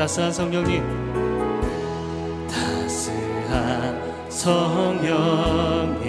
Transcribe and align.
따스한 0.00 0.32
성령님. 0.32 0.82
따스한 2.48 4.00
성령님. 4.30 6.00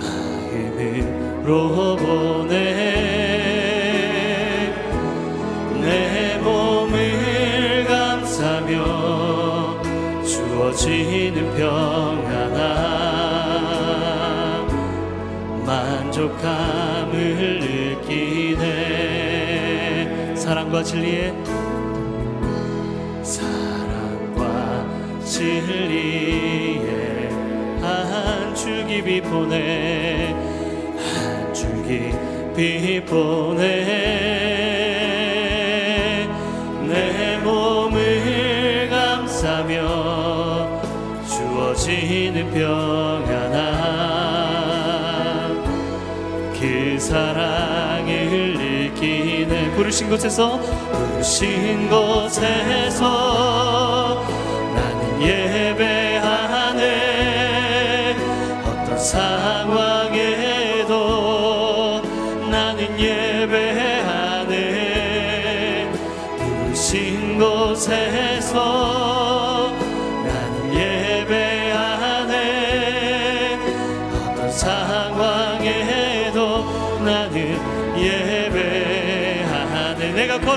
마음으로 0.00 1.96
보내 1.96 2.54
내 5.82 6.38
몸을 6.38 7.84
감싸며 7.86 8.72
주어지는 10.24 11.54
평안함. 11.54 12.56
만족함 15.66 16.55
진리에 20.86 21.34
사랑과 23.20 24.86
진리에 25.24 26.88
한 27.80 28.54
줄기 28.54 29.02
빛 29.02 29.20
보내 29.22 30.32
한 30.96 31.52
줄기 31.52 32.12
빛 32.54 33.04
보내. 33.04 33.64
내 36.86 37.38
몸을 37.38 38.88
감싸며 38.88 39.74
주어지는 41.26 42.52
평 42.52 42.85
부르신 49.86 50.10
곳에서 50.10 50.58
부르신 50.58 51.88
곳에서 51.88 53.85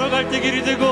걸어갈 0.09 0.30
때 0.30 0.40
길이 0.40 0.64
되고 0.64 0.84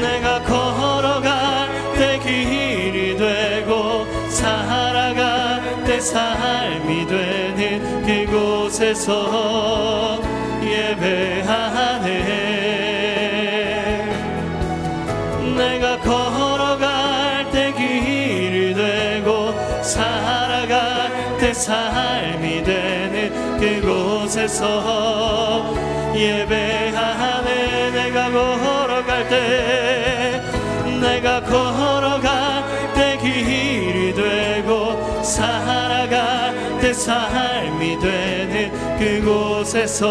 내가 0.00 0.40
걸어갈 0.42 1.68
때 1.96 2.18
길이 2.20 3.16
되고 3.16 4.06
살아갈 4.28 5.84
때 5.84 5.98
삶이 6.00 7.06
되는 7.06 8.06
그곳에서 8.06 10.20
예배하네. 10.62 12.06
내가 15.56 15.98
걸어갈 15.98 17.50
때 17.50 17.72
길이 17.72 18.74
되고 18.74 19.52
살아갈 19.82 21.38
때 21.38 21.52
삶이 21.52 22.62
되는 22.62 23.58
그곳에서 23.58 25.85
예배하네 26.16 27.90
내가 27.90 28.30
걸어갈 28.30 29.28
때 29.28 30.42
내가 31.00 31.42
걸어갈 31.42 32.64
때 32.94 33.18
길이 33.18 34.14
되고 34.14 35.22
살아갈 35.22 36.78
때 36.80 36.92
삶이 36.92 37.98
되는 38.00 38.98
그곳에서 38.98 40.06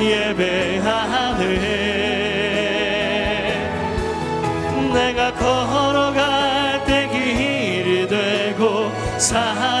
예배하네. 0.00 1.44
내가 4.92 5.32
걸어갈 5.34 6.84
때 6.84 7.08
길이 7.12 8.06
되고 8.08 8.90
살 9.18 9.73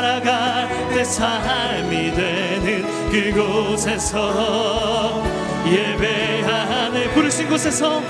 때 0.94 1.02
삶이 1.02 2.14
되는 2.14 3.10
그곳에서 3.10 5.20
예배하네. 5.66 7.10
부르신 7.14 7.50
곳에서 7.50 8.00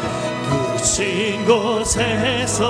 부르신 0.51 1.47
곳에서 1.47 2.69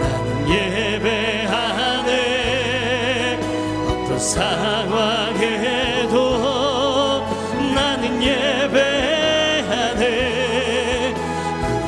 나는 0.00 0.48
예배하네. 0.48 2.12
어떤 3.88 4.16
상황에도 4.16 6.14
나는 7.74 8.22
예배하네. 8.22 10.04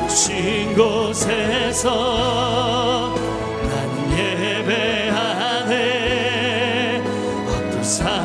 부르신 0.01 0.75
곳에서 0.75 2.78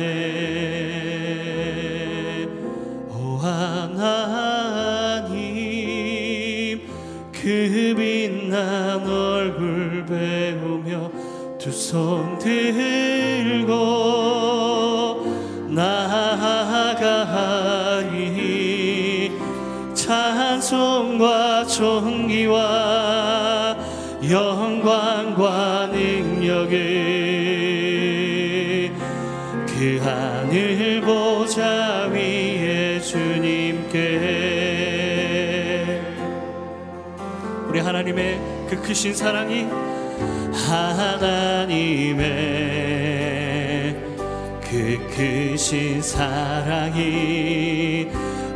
예배하네 0.00 0.08
오 3.10 3.36
하나님 3.36 4.00
그 7.32 7.94
빛난 7.96 9.06
얼굴 9.06 10.04
배우며 10.06 11.10
두 11.58 11.70
손 11.70 12.38
들고 12.38 13.76
나아가리. 15.68 17.20
찬송과 19.94 21.66
존귀와 21.66 22.58
영 24.30 24.59
하나님의 37.90 38.38
그 38.68 38.80
크신 38.80 39.12
사랑이 39.12 39.66
하나님의 40.52 42.20
그 44.62 44.96
크신 45.10 46.00
사랑이 46.00 47.28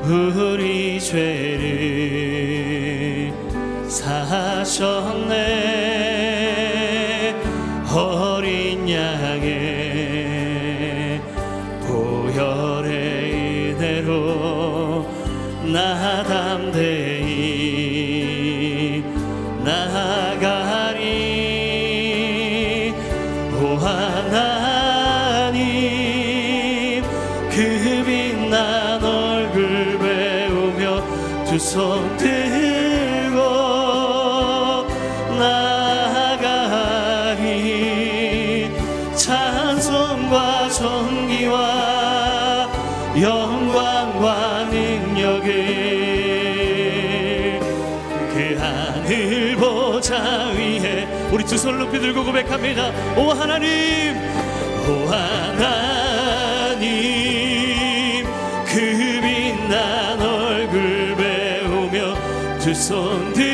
우리 0.05 1.01
죄를 1.01 1.65
사셨네. 3.89 5.35
어린 7.93 8.89
양의 8.89 9.51
보혈의 11.89 13.75
은혜로 13.81 15.09
나 15.73 16.23
담대히 16.23 17.35
나가리 19.65 21.01
오 23.55 23.77
하나님 23.77 25.63
그 27.51 28.05
빛난 28.05 29.03
얼굴 29.03 29.99
배우며 29.99 31.03
두손 31.47 32.17
들 32.19 32.34
높이 51.85 52.01
들고 52.01 52.25
고백합니다. 52.25 52.91
오 53.15 53.29
하나님 53.33 54.17
오 54.89 55.07
하나님 55.07 56.85
그 58.65 59.21
빛난 59.21 60.19
얼굴 60.21 61.15
배우며 61.15 62.59
두손 62.59 63.35
들 63.35 63.54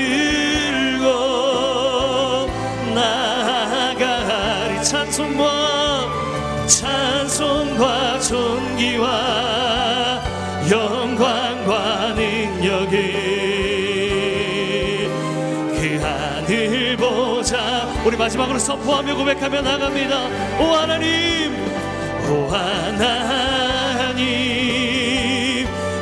마지막으로 18.30 18.58
선포하며 18.60 19.16
고백하며 19.16 19.60
나갑니다. 19.62 20.26
오 20.60 20.64
하나님. 20.76 21.52
오 22.30 22.46
하나님. 22.46 24.20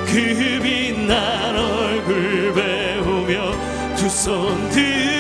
그 0.07 0.61
빛난 0.63 1.57
얼굴 1.57 2.53
배우며 2.55 3.53
두 3.97 4.07
손 4.07 4.71
들 4.71 5.18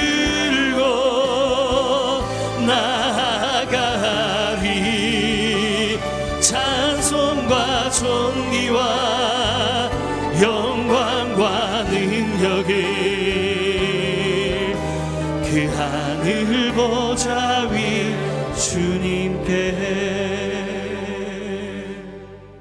보좌 16.93 17.69
위 17.71 18.15
주님께 18.57 19.75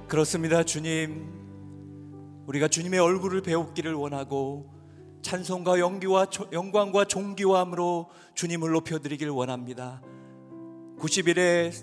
그렇습니다, 0.08 0.64
주님. 0.64 1.26
우리가 2.48 2.68
주님의 2.68 3.00
얼굴을 3.00 3.42
배우기를 3.42 3.94
원하고 3.94 4.70
찬송과 5.22 5.80
영기와 5.80 6.26
조- 6.28 6.48
영광과 6.52 7.06
존귀함으로 7.06 8.10
주님을 8.36 8.72
높여드리길 8.72 9.30
원합니다. 9.30 10.02
90일의 11.00 11.74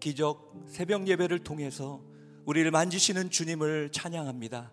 기적 0.00 0.52
새벽 0.66 1.06
예배를 1.08 1.40
통해서 1.40 2.00
우리를 2.46 2.70
만지시는 2.70 3.30
주님을 3.30 3.90
찬양합니다. 3.92 4.72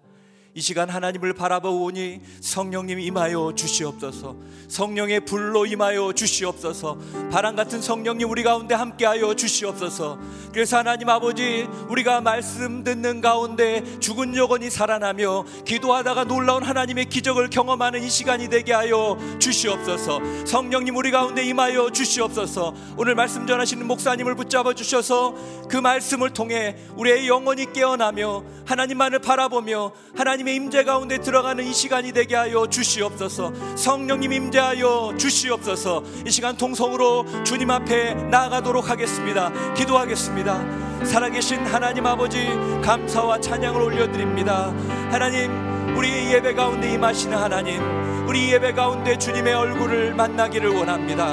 이 0.56 0.62
시간 0.62 0.90
하나님을 0.90 1.34
바라보오니 1.34 2.22
성령님 2.42 3.00
임하여 3.00 3.54
주시옵소서. 3.56 4.36
성령의 4.68 5.22
불로 5.22 5.68
임하여 5.68 6.14
주시옵소서. 6.14 6.98
바람 7.32 7.56
같은 7.56 7.82
성령님 7.82 8.30
우리 8.30 8.42
가운데 8.42 8.74
함께하여 8.74 9.36
주시옵소서. 9.36 10.18
그래서 10.52 10.78
하나님 10.78 11.08
아버지 11.10 11.68
우리가 11.90 12.22
말씀 12.22 12.84
듣는 12.84 13.22
가운데 13.22 13.84
죽은 14.00 14.36
영혼이 14.36 14.72
살아나며 14.72 15.46
기도하다가 15.66 16.24
놀라운 16.24 16.64
하나님의 16.64 17.06
기적을 17.06 17.52
경험하는 17.52 18.04
이 18.04 18.10
시간이 18.10 18.50
되게 18.50 18.74
하여 18.74 19.18
주시옵소서. 19.38 20.20
성령님 20.46 20.96
우리 20.96 21.12
가운데 21.12 21.44
임하여 21.46 21.92
주시옵소서. 21.92 22.74
오늘 22.98 23.14
말씀 23.14 23.46
전하시는 23.46 23.86
목사님을 23.86 24.36
붙잡아 24.36 24.74
주셔서 24.74 25.36
그 25.70 25.78
말씀을 25.78 26.32
통해 26.32 26.76
우리의 26.96 27.28
영혼이 27.28 27.72
깨어나며 27.72 28.44
하나님만을 28.66 29.20
바라보며 29.20 29.92
하나님 30.16 30.39
의 30.48 30.56
임재 30.56 30.84
가운데 30.84 31.18
들어가는 31.18 31.64
이 31.64 31.74
시간이 31.74 32.12
되게 32.12 32.36
하여 32.36 32.68
주시옵소서. 32.68 33.52
성령님 33.76 34.32
임재하여 34.32 35.16
주시옵소서. 35.18 36.04
이 36.26 36.32
시간 36.32 36.56
통성으로 36.56 37.26
주님 37.44 37.70
앞에 37.70 38.14
나아가도록 38.14 38.90
하겠습니다. 38.90 39.52
기도하겠습니다. 39.74 41.06
살아계신 41.06 41.66
하나님 41.66 42.06
아버지 42.06 42.48
감사와 42.84 43.40
찬양을 43.40 43.82
올려드립니다. 43.82 44.74
하나님 45.12 45.79
우리 46.00 46.32
예배 46.32 46.54
가운데 46.54 46.94
임하시는 46.94 47.38
하나님 47.38 47.82
우리 48.26 48.54
예배 48.54 48.72
가운데 48.72 49.18
주님의 49.18 49.54
얼굴을 49.54 50.14
만나기를 50.14 50.70
원합니다. 50.70 51.26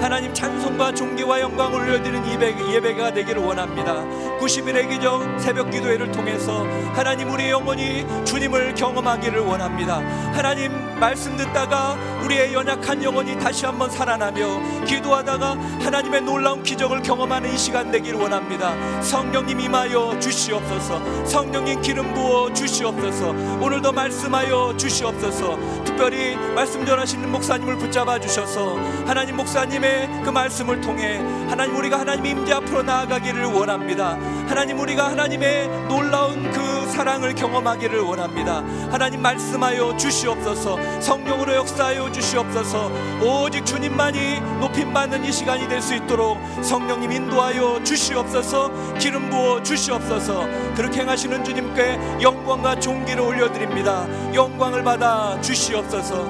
하나님 0.00 0.32
찬송과 0.32 0.94
존귀와 0.94 1.40
영광을 1.40 1.80
올려드리는 1.80 2.32
예배, 2.32 2.74
예배가 2.74 3.12
되기를 3.12 3.42
원합니다. 3.42 3.96
90일의 4.38 4.88
기적 4.88 5.38
새벽 5.38 5.70
기도회를 5.70 6.10
통해서 6.10 6.64
하나님 6.94 7.30
우리의 7.32 7.50
영혼이 7.50 8.06
주님을 8.24 8.74
경험하기를 8.74 9.40
원합니다. 9.40 9.98
하나님 10.32 10.72
말씀 10.98 11.36
듣다가 11.36 11.98
우리의 12.24 12.54
연약한 12.54 13.02
영혼이 13.02 13.38
다시 13.38 13.66
한번 13.66 13.90
살아나며 13.90 14.84
기도하다가 14.86 15.58
하나님의 15.82 16.22
놀라운 16.22 16.62
기적을 16.62 17.02
경험하는 17.02 17.52
이 17.52 17.58
시간 17.58 17.90
되기를 17.90 18.18
원합니다. 18.18 18.74
성령님 19.02 19.60
임하여 19.60 20.18
주시옵소서. 20.18 21.26
성령님 21.26 21.82
기름 21.82 22.14
부어 22.14 22.52
주시옵소서. 22.54 23.30
오늘도 23.60 23.92
말씀 23.92 24.13
하여 24.22 24.74
주시옵소서. 24.76 25.84
특별히 25.84 26.36
말씀 26.54 26.84
전하시는 26.84 27.30
목사님을 27.30 27.76
붙잡아 27.78 28.18
주셔서 28.20 28.76
하나님 29.06 29.36
목사님의 29.36 30.22
그 30.24 30.30
말씀을 30.30 30.80
통해 30.80 31.18
하나님 31.48 31.76
우리가 31.76 32.00
하나님 32.00 32.26
임재 32.26 32.52
앞으로 32.52 32.82
나아가기를 32.82 33.44
원합니다. 33.46 34.18
하나님 34.46 34.78
우리가 34.80 35.08
하나님의 35.10 35.68
놀라운 35.88 36.50
그그 36.50 36.63
사랑을 36.94 37.34
경험하기를 37.34 38.00
원합니다. 38.00 38.58
하나님 38.90 39.20
말씀하여 39.20 39.96
주시옵소서. 39.96 41.00
성령으로 41.00 41.54
역사하여 41.56 42.12
주시옵소서. 42.12 42.90
오직 43.20 43.66
주님만이 43.66 44.40
높임 44.60 44.92
받는 44.92 45.24
이 45.24 45.32
시간이 45.32 45.66
될 45.68 45.84
수 45.84 45.94
있도록 45.96 46.38
성령님 46.62 47.10
인도하여 47.12 47.82
주시옵소서. 47.82 48.94
기름 48.98 49.28
부어 49.28 49.62
주시옵소서. 49.62 50.46
그렇게 50.76 51.00
행하시는 51.00 51.44
주님께 51.44 51.98
영광과 52.22 52.78
존귀를 52.78 53.20
올려드립니다. 53.20 54.06
영광을 54.32 54.82
받아 54.84 55.38
주시옵소서. 55.42 56.24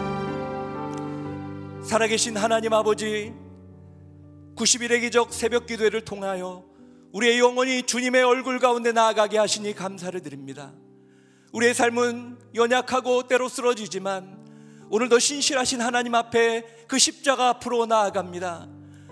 살아계신 1.84 2.36
하나님 2.38 2.72
아버지 2.72 3.32
90일의 4.56 5.02
기적 5.02 5.32
새벽 5.32 5.66
기도회를 5.66 6.00
통하여 6.00 6.64
우리의 7.14 7.38
영혼이 7.38 7.84
주님의 7.84 8.24
얼굴 8.24 8.58
가운데 8.58 8.90
나아가게 8.90 9.38
하시니 9.38 9.72
감사를 9.74 10.20
드립니다. 10.20 10.72
우리의 11.52 11.72
삶은 11.72 12.38
연약하고 12.56 13.28
때로 13.28 13.48
쓰러지지만 13.48 14.44
오늘도 14.90 15.20
신실하신 15.20 15.80
하나님 15.80 16.16
앞에 16.16 16.64
그 16.88 16.98
십자가 16.98 17.50
앞으로 17.50 17.86
나아갑니다. 17.86 18.66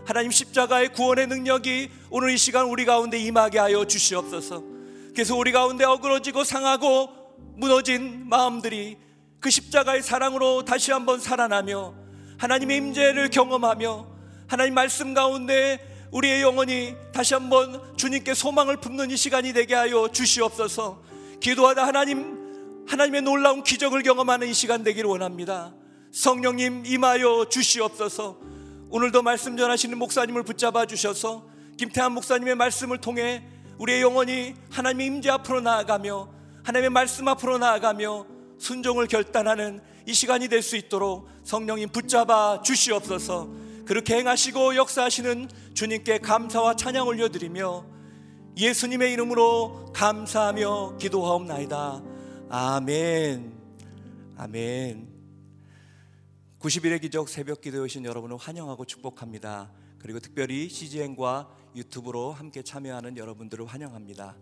하나님 0.05 0.33
십자가의 0.33 0.89
구원의 0.95 1.29
능력이 1.29 1.91
오늘 2.11 2.33
이 2.33 2.39
시간 2.39 2.67
우리 2.67 2.85
가운데 2.85 3.19
임하게 3.21 3.61
하여 3.61 3.85
주시옵소서. 3.85 4.65
그래서 5.13 5.37
우리 5.37 5.53
가운데 5.53 5.85
어그러지고 5.85 6.43
상하고 6.43 7.09
무너진 7.55 8.29
마음들이 8.29 8.99
그 9.39 9.49
십자가의 9.49 10.03
사랑으로 10.03 10.65
다시 10.65 10.91
한번 10.91 11.21
살아나며 11.21 11.95
하나님의 12.39 12.79
임재를 12.79 13.31
경험하며 13.31 14.09
하나님 14.49 14.75
말씀 14.75 15.15
가운데 15.15 15.92
우리의 16.12 16.42
영혼이 16.42 16.95
다시 17.12 17.33
한번 17.35 17.81
주님께 17.97 18.35
소망을 18.35 18.76
품는 18.76 19.11
이 19.11 19.16
시간이 19.16 19.54
되게 19.54 19.75
하여 19.75 20.09
주시옵소서. 20.12 21.02
기도하다 21.40 21.87
하나님 21.87 22.85
하나님의 22.87 23.23
놀라운 23.23 23.62
기적을 23.62 24.02
경험하는 24.02 24.49
이 24.49 24.52
시간 24.54 24.85
되기를 24.85 25.09
원합니다. 25.09 25.73
성령님 26.12 26.85
임하여 26.85 27.47
주시옵소서. 27.49 28.38
오늘도 28.90 29.23
말씀 29.23 29.57
전하시는 29.57 29.97
목사님을 29.97 30.42
붙잡아 30.42 30.85
주셔서 30.85 31.47
김태한 31.78 32.12
목사님의 32.12 32.57
말씀을 32.57 32.99
통해 32.99 33.42
우리의 33.78 34.02
영혼이 34.02 34.54
하나님의 34.71 35.07
임재 35.07 35.31
앞으로 35.31 35.62
나아가며 35.62 36.28
하나님의 36.62 36.90
말씀 36.90 37.26
앞으로 37.26 37.57
나아가며 37.57 38.26
순종을 38.59 39.07
결단하는 39.07 39.81
이 40.07 40.12
시간이 40.12 40.49
될 40.49 40.61
수 40.62 40.76
있도록 40.76 41.26
성령님 41.45 41.88
붙잡아 41.88 42.61
주시옵소서. 42.62 43.72
그렇게 43.85 44.17
행하시고 44.17 44.77
역사하시는 44.77 45.49
주님께 45.75 46.19
감사와 46.19 46.77
찬양 46.77 47.07
올려드리며 47.07 47.85
예수님의 48.57 49.12
이름으로 49.12 49.87
감사하며 49.93 50.99
기도하옵나이다. 50.99 52.03
아멘. 52.49 53.53
아멘. 54.37 55.09
90일의 56.61 57.01
기적 57.01 57.29
새벽 57.29 57.61
기도에 57.61 57.81
오신 57.81 58.05
여러분을 58.05 58.37
환영하고 58.37 58.85
축복합니다. 58.85 59.73
그리고 59.99 60.21
특별히 60.21 60.69
CGN과 60.69 61.49
유튜브로 61.75 62.33
함께 62.33 62.62
참여하는 62.62 63.17
여러분들을 63.17 63.67
환영합니다. 63.67 64.37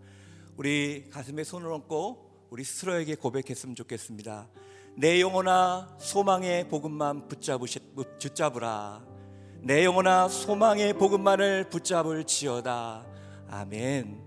우리 0.57 1.09
가슴에 1.09 1.43
손을 1.43 1.71
얹고 1.71 2.47
우리 2.51 2.63
스스로에게 2.63 3.15
고백했으면 3.15 3.75
좋겠습니다. 3.75 4.49
내 4.97 5.21
영혼아 5.21 5.97
소망의 5.99 6.67
복음만 6.67 7.27
붙잡으시, 7.27 7.79
붙잡으라. 7.95 9.10
내 9.63 9.85
영혼아 9.85 10.27
소망의 10.27 10.93
복음만을 10.97 11.69
붙잡을 11.69 12.25
지어다. 12.25 13.05
아멘. 13.47 14.19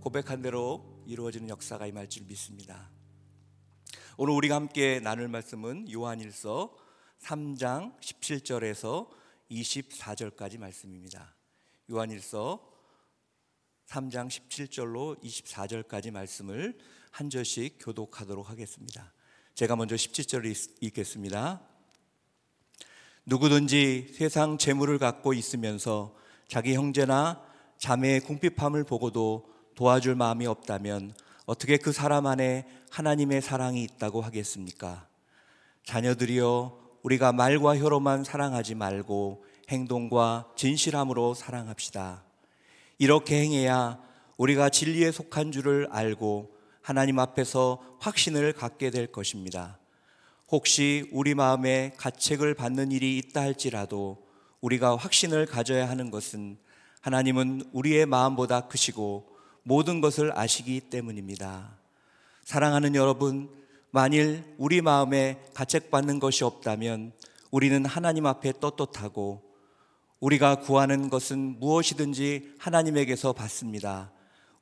고백한 0.00 0.42
대로 0.42 1.00
이루어지는 1.06 1.48
역사가 1.48 1.86
임할 1.86 2.08
줄 2.08 2.24
믿습니다. 2.26 2.90
오늘 4.16 4.34
우리가 4.34 4.56
함께 4.56 4.98
나눌 4.98 5.28
말씀은 5.28 5.92
요한일서 5.92 6.74
3장 7.20 8.00
17절에서 8.00 9.08
24절까지 9.48 10.58
말씀입니다. 10.58 11.36
요한일서 11.88 12.68
3장 13.86 14.26
17절로 14.26 15.22
24절까지 15.22 16.10
말씀을 16.10 16.76
한 17.12 17.30
절씩 17.30 17.76
교독하도록 17.78 18.50
하겠습니다. 18.50 19.12
제가 19.54 19.76
먼저 19.76 19.94
17절을 19.94 20.78
읽겠습니다. 20.80 21.73
누구든지 23.26 24.08
세상 24.12 24.58
재물을 24.58 24.98
갖고 24.98 25.32
있으면서 25.32 26.14
자기 26.46 26.74
형제나 26.74 27.40
자매의 27.78 28.20
궁핍함을 28.20 28.84
보고도 28.84 29.46
도와줄 29.74 30.14
마음이 30.14 30.46
없다면 30.46 31.14
어떻게 31.46 31.78
그 31.78 31.92
사람 31.92 32.26
안에 32.26 32.66
하나님의 32.90 33.40
사랑이 33.40 33.82
있다고 33.82 34.20
하겠습니까? 34.20 35.06
자녀들이여 35.84 36.78
우리가 37.02 37.32
말과 37.32 37.78
혀로만 37.78 38.24
사랑하지 38.24 38.74
말고 38.74 39.44
행동과 39.70 40.50
진실함으로 40.56 41.32
사랑합시다. 41.34 42.24
이렇게 42.98 43.40
행해야 43.40 43.98
우리가 44.36 44.68
진리에 44.68 45.10
속한 45.10 45.50
줄을 45.50 45.88
알고 45.90 46.54
하나님 46.82 47.18
앞에서 47.18 47.82
확신을 48.00 48.52
갖게 48.52 48.90
될 48.90 49.06
것입니다. 49.06 49.78
혹시 50.54 51.08
우리 51.10 51.34
마음에 51.34 51.92
가책을 51.96 52.54
받는 52.54 52.92
일이 52.92 53.18
있다 53.18 53.40
할지라도 53.40 54.24
우리가 54.60 54.94
확신을 54.94 55.46
가져야 55.46 55.88
하는 55.88 56.12
것은 56.12 56.58
하나님은 57.00 57.70
우리의 57.72 58.06
마음보다 58.06 58.68
크시고 58.68 59.36
모든 59.64 60.00
것을 60.00 60.30
아시기 60.38 60.80
때문입니다. 60.80 61.76
사랑하는 62.44 62.94
여러분, 62.94 63.50
만일 63.90 64.44
우리 64.56 64.80
마음에 64.80 65.42
가책받는 65.54 66.20
것이 66.20 66.44
없다면 66.44 67.10
우리는 67.50 67.84
하나님 67.84 68.24
앞에 68.24 68.52
떳떳하고 68.60 69.42
우리가 70.20 70.60
구하는 70.60 71.10
것은 71.10 71.58
무엇이든지 71.58 72.54
하나님에게서 72.60 73.32
받습니다. 73.32 74.12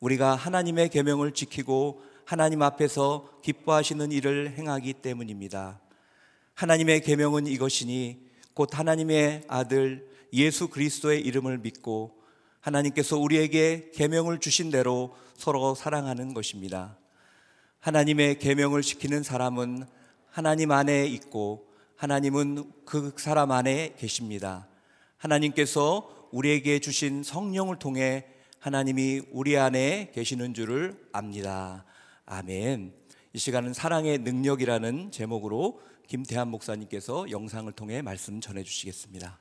우리가 0.00 0.36
하나님의 0.36 0.88
계명을 0.88 1.32
지키고 1.32 2.02
하나님 2.24 2.62
앞에서 2.62 3.28
기뻐하시는 3.42 4.10
일을 4.10 4.54
행하기 4.56 4.94
때문입니다. 4.94 5.81
하나님의 6.54 7.00
계명은 7.02 7.46
이것이니 7.46 8.20
곧 8.54 8.78
하나님의 8.78 9.44
아들 9.48 10.08
예수 10.32 10.68
그리스도의 10.68 11.20
이름을 11.20 11.58
믿고 11.58 12.22
하나님께서 12.60 13.18
우리에게 13.18 13.90
계명을 13.94 14.38
주신 14.38 14.70
대로 14.70 15.14
서로 15.36 15.74
사랑하는 15.74 16.34
것입니다. 16.34 16.96
하나님의 17.80 18.38
계명을 18.38 18.82
지키는 18.82 19.22
사람은 19.22 19.84
하나님 20.30 20.70
안에 20.70 21.06
있고 21.06 21.66
하나님은 21.96 22.72
그 22.84 23.12
사람 23.16 23.50
안에 23.50 23.94
계십니다. 23.98 24.68
하나님께서 25.18 26.28
우리에게 26.30 26.78
주신 26.78 27.22
성령을 27.22 27.78
통해 27.78 28.26
하나님이 28.58 29.22
우리 29.32 29.58
안에 29.58 30.12
계시는 30.14 30.54
줄을 30.54 30.96
압니다. 31.12 31.84
아멘. 32.24 32.92
이 33.32 33.38
시간은 33.38 33.72
사랑의 33.72 34.18
능력이라는 34.18 35.10
제목으로 35.10 35.80
김태한 36.12 36.48
목사님께서 36.48 37.30
영상을 37.30 37.72
통해 37.72 38.02
말씀 38.02 38.38
전해 38.38 38.62
주시겠습니다. 38.62 39.38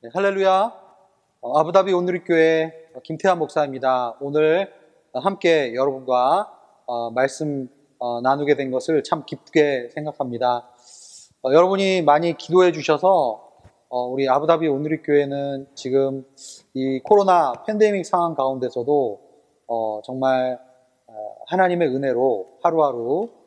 네, 0.00 0.08
할렐루야. 0.14 0.72
어, 1.42 1.58
아부다비 1.58 1.92
온누리교회 1.92 2.92
김태한 3.04 3.38
목사입니다. 3.38 4.16
오늘 4.18 4.72
함께 5.12 5.74
여러분과 5.74 6.58
어, 6.86 7.10
말씀 7.10 7.68
어, 7.98 8.22
나누게 8.22 8.54
된 8.56 8.70
것을 8.70 9.02
참 9.02 9.24
기쁘게 9.26 9.90
생각합니다. 9.92 10.70
어, 11.42 11.52
여러분이 11.52 12.00
많이 12.00 12.34
기도해 12.34 12.72
주셔서 12.72 13.46
어, 13.90 14.06
우리 14.06 14.26
아부다비 14.26 14.68
온누리교회는 14.68 15.66
지금 15.74 16.24
이 16.72 16.98
코로나 17.00 17.52
팬데믹 17.66 18.06
상황 18.06 18.34
가운데서도 18.34 19.20
어, 19.66 20.00
정말 20.02 20.58
하나님의 21.48 21.88
은혜로 21.88 22.60
하루하루 22.62 23.39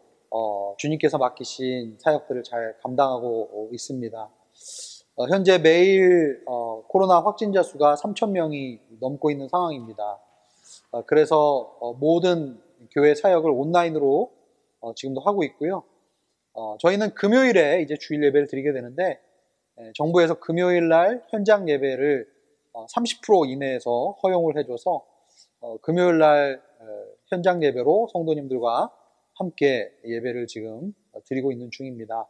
주님께서 0.77 1.17
맡기신 1.17 1.97
사역들을 1.99 2.43
잘 2.43 2.75
감당하고 2.81 3.69
있습니다. 3.71 4.29
현재 5.29 5.59
매일 5.59 6.43
코로나 6.87 7.21
확진자 7.21 7.61
수가 7.61 7.95
3천 7.95 8.31
명이 8.31 8.79
넘고 8.99 9.29
있는 9.31 9.47
상황입니다. 9.47 10.19
그래서 11.05 11.77
모든 11.99 12.59
교회 12.91 13.13
사역을 13.13 13.51
온라인으로 13.51 14.31
지금도 14.95 15.21
하고 15.21 15.43
있고요. 15.43 15.83
저희는 16.79 17.13
금요일에 17.13 17.81
이제 17.81 17.95
주일 17.99 18.23
예배를 18.23 18.47
드리게 18.47 18.73
되는데 18.73 19.19
정부에서 19.95 20.39
금요일 20.39 20.89
날 20.89 21.23
현장 21.29 21.69
예배를 21.69 22.27
30% 22.73 23.49
이내에서 23.49 24.15
허용을 24.23 24.57
해줘서 24.57 25.03
어, 25.61 25.77
금요일 25.77 26.17
날 26.17 26.61
어, 26.79 26.85
현장 27.27 27.63
예배로 27.63 28.09
성도님들과 28.11 28.91
함께 29.35 29.91
예배를 30.05 30.47
지금 30.47 30.93
드리고 31.25 31.51
있는 31.51 31.71
중입니다. 31.71 32.27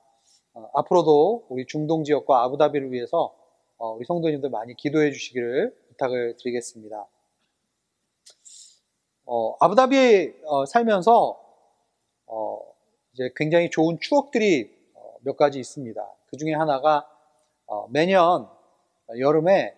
어, 0.54 0.70
앞으로도 0.74 1.48
우리 1.50 1.66
중동 1.66 2.04
지역과 2.04 2.44
아부다비를 2.44 2.92
위해서 2.92 3.36
우리 3.78 4.06
성도님들 4.06 4.50
많이 4.50 4.76
기도해 4.76 5.12
주시기를 5.12 5.76
부탁을 5.90 6.38
드리겠습니다. 6.38 7.06
어, 9.26 9.56
아부다비에 9.60 10.42
어, 10.46 10.66
살면서 10.66 11.40
어, 12.28 12.60
이제 13.14 13.30
굉장히 13.36 13.70
좋은 13.70 13.98
추억들이 14.00 14.70
어, 14.96 15.16
몇 15.22 15.38
가지 15.38 15.60
있습니다. 15.60 16.02
그 16.28 16.38
중에 16.38 16.54
하나가 16.54 17.08
어, 17.66 17.88
매년 17.90 18.48
여름에 19.18 19.76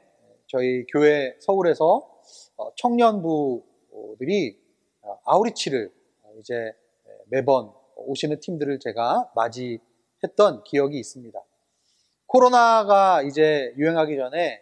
저희 0.47 0.85
교회 0.87 1.35
서울에서 1.39 2.21
어, 2.57 2.75
청년부들이 2.75 4.59
어, 5.01 5.19
아우리치를 5.25 5.91
이제 6.39 6.73
매번 7.29 7.71
오시는 7.95 8.39
팀들을 8.39 8.79
제가 8.79 9.31
맞이했던 9.35 10.63
기억이 10.65 10.99
있습니다. 10.99 11.39
코로나가 12.27 13.21
이제 13.21 13.73
유행하기 13.77 14.15
전에 14.15 14.61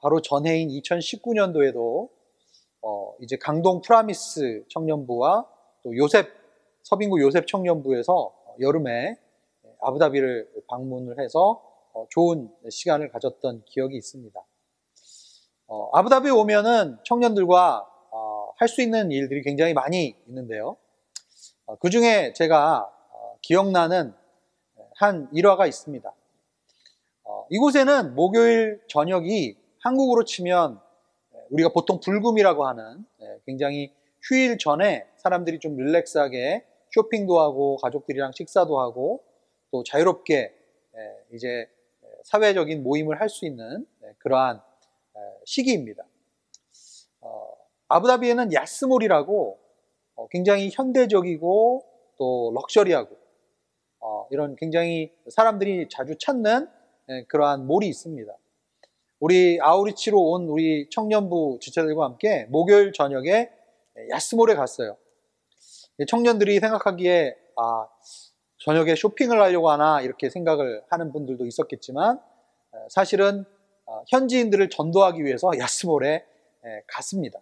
바로 0.00 0.20
전해인 0.20 0.68
2019년도에도 0.68 2.08
어 2.82 3.14
이제 3.20 3.36
강동 3.36 3.80
프라미스 3.80 4.64
청년부와 4.70 5.46
또 5.82 5.96
요셉 5.96 6.28
서빙구 6.84 7.20
요셉 7.20 7.46
청년부에서 7.46 8.32
여름에 8.60 9.16
아부다비를 9.80 10.48
방문을 10.68 11.20
해서 11.20 11.62
어 11.92 12.06
좋은 12.10 12.50
시간을 12.70 13.10
가졌던 13.10 13.64
기억이 13.66 13.96
있습니다. 13.96 14.40
어 15.66 15.90
아부다비에 15.92 16.30
오면은 16.30 16.98
청년들과 17.04 17.86
어 18.10 18.52
할수 18.56 18.80
있는 18.80 19.10
일들이 19.10 19.42
굉장히 19.42 19.74
많이 19.74 20.16
있는데요. 20.28 20.76
어, 21.68 21.76
그 21.76 21.90
중에 21.90 22.32
제가 22.32 22.90
어, 23.10 23.36
기억나는 23.42 24.14
한 24.96 25.28
일화가 25.34 25.66
있습니다. 25.66 26.10
어, 27.24 27.46
이곳에는 27.50 28.14
목요일 28.14 28.80
저녁이 28.88 29.54
한국으로 29.80 30.24
치면 30.24 30.80
우리가 31.50 31.68
보통 31.68 32.00
불금이라고 32.00 32.66
하는 32.66 33.04
굉장히 33.46 33.92
휴일 34.22 34.58
전에 34.58 35.06
사람들이 35.16 35.60
좀 35.60 35.76
릴렉스하게 35.76 36.64
쇼핑도 36.90 37.38
하고 37.38 37.76
가족들이랑 37.76 38.32
식사도 38.32 38.80
하고 38.80 39.22
또 39.70 39.84
자유롭게 39.84 40.54
이제 41.32 41.70
사회적인 42.24 42.82
모임을 42.82 43.20
할 43.20 43.28
수 43.28 43.46
있는 43.46 43.86
그러한 44.18 44.60
시기입니다. 45.44 46.04
아부다비에는 47.88 48.52
야스몰이라고 48.52 49.58
어, 49.58 49.67
굉장히 50.30 50.70
현대적이고 50.72 51.84
또 52.16 52.52
럭셔리하고 52.54 53.16
어, 54.00 54.26
이런 54.30 54.56
굉장히 54.56 55.12
사람들이 55.28 55.88
자주 55.90 56.16
찾는 56.18 56.68
예, 57.10 57.24
그러한 57.28 57.66
몰이 57.66 57.88
있습니다. 57.88 58.32
우리 59.20 59.58
아우리치로 59.60 60.20
온 60.20 60.48
우리 60.48 60.88
청년부 60.90 61.58
지체들과 61.60 62.04
함께 62.04 62.46
목요일 62.50 62.92
저녁에 62.92 63.50
야스몰에 64.10 64.54
갔어요. 64.54 64.96
청년들이 66.06 66.60
생각하기에 66.60 67.34
아 67.56 67.88
저녁에 68.58 68.94
쇼핑을 68.94 69.40
하려고 69.40 69.70
하나 69.70 70.00
이렇게 70.00 70.30
생각을 70.30 70.84
하는 70.90 71.12
분들도 71.12 71.46
있었겠지만 71.46 72.20
사실은 72.88 73.44
어, 73.86 74.02
현지인들을 74.08 74.68
전도하기 74.68 75.24
위해서 75.24 75.50
야스몰에 75.58 76.24
갔습니다. 76.86 77.40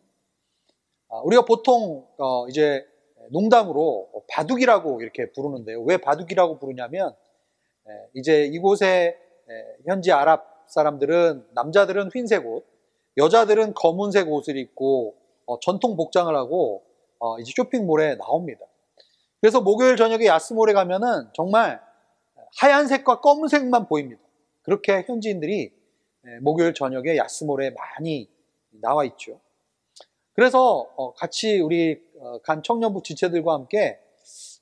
아, 1.08 1.19
우리가 1.19 1.45
보통 1.45 2.06
어, 2.19 2.49
이제 2.49 2.84
농담으로 3.30 4.08
바둑이라고 4.28 5.02
이렇게 5.02 5.30
부르는데요. 5.32 5.82
왜 5.82 5.97
바둑이라고 5.97 6.58
부르냐면 6.58 7.14
이제 8.14 8.45
이곳에 8.45 9.16
현지 9.86 10.12
아랍 10.12 10.64
사람들은 10.69 11.47
남자들은 11.52 12.10
흰색 12.12 12.47
옷, 12.47 12.66
여자들은 13.16 13.75
검은색 13.75 14.30
옷을 14.30 14.56
입고 14.56 15.16
어, 15.47 15.58
전통 15.60 15.97
복장을 15.97 16.34
하고 16.34 16.82
어, 17.19 17.38
이제 17.38 17.52
쇼핑몰에 17.54 18.16
나옵니다. 18.16 18.64
그래서 19.40 19.60
목요일 19.60 19.97
저녁에 19.97 20.26
야스몰에 20.26 20.73
가면은 20.73 21.28
정말 21.32 21.80
하얀색과 22.58 23.21
검은색만 23.21 23.86
보입니다. 23.86 24.21
그렇게 24.62 25.02
현지인들이 25.06 25.73
목요일 26.40 26.75
저녁에 26.75 27.16
야스몰에 27.16 27.71
많이 27.71 28.28
나와 28.71 29.04
있죠. 29.04 29.38
그래서 30.36 30.86
어, 30.96 31.14
같이 31.14 31.60
우리 31.60 31.99
어, 32.20 32.38
간 32.42 32.62
청년부 32.62 33.02
지체들과 33.02 33.54
함께 33.54 33.99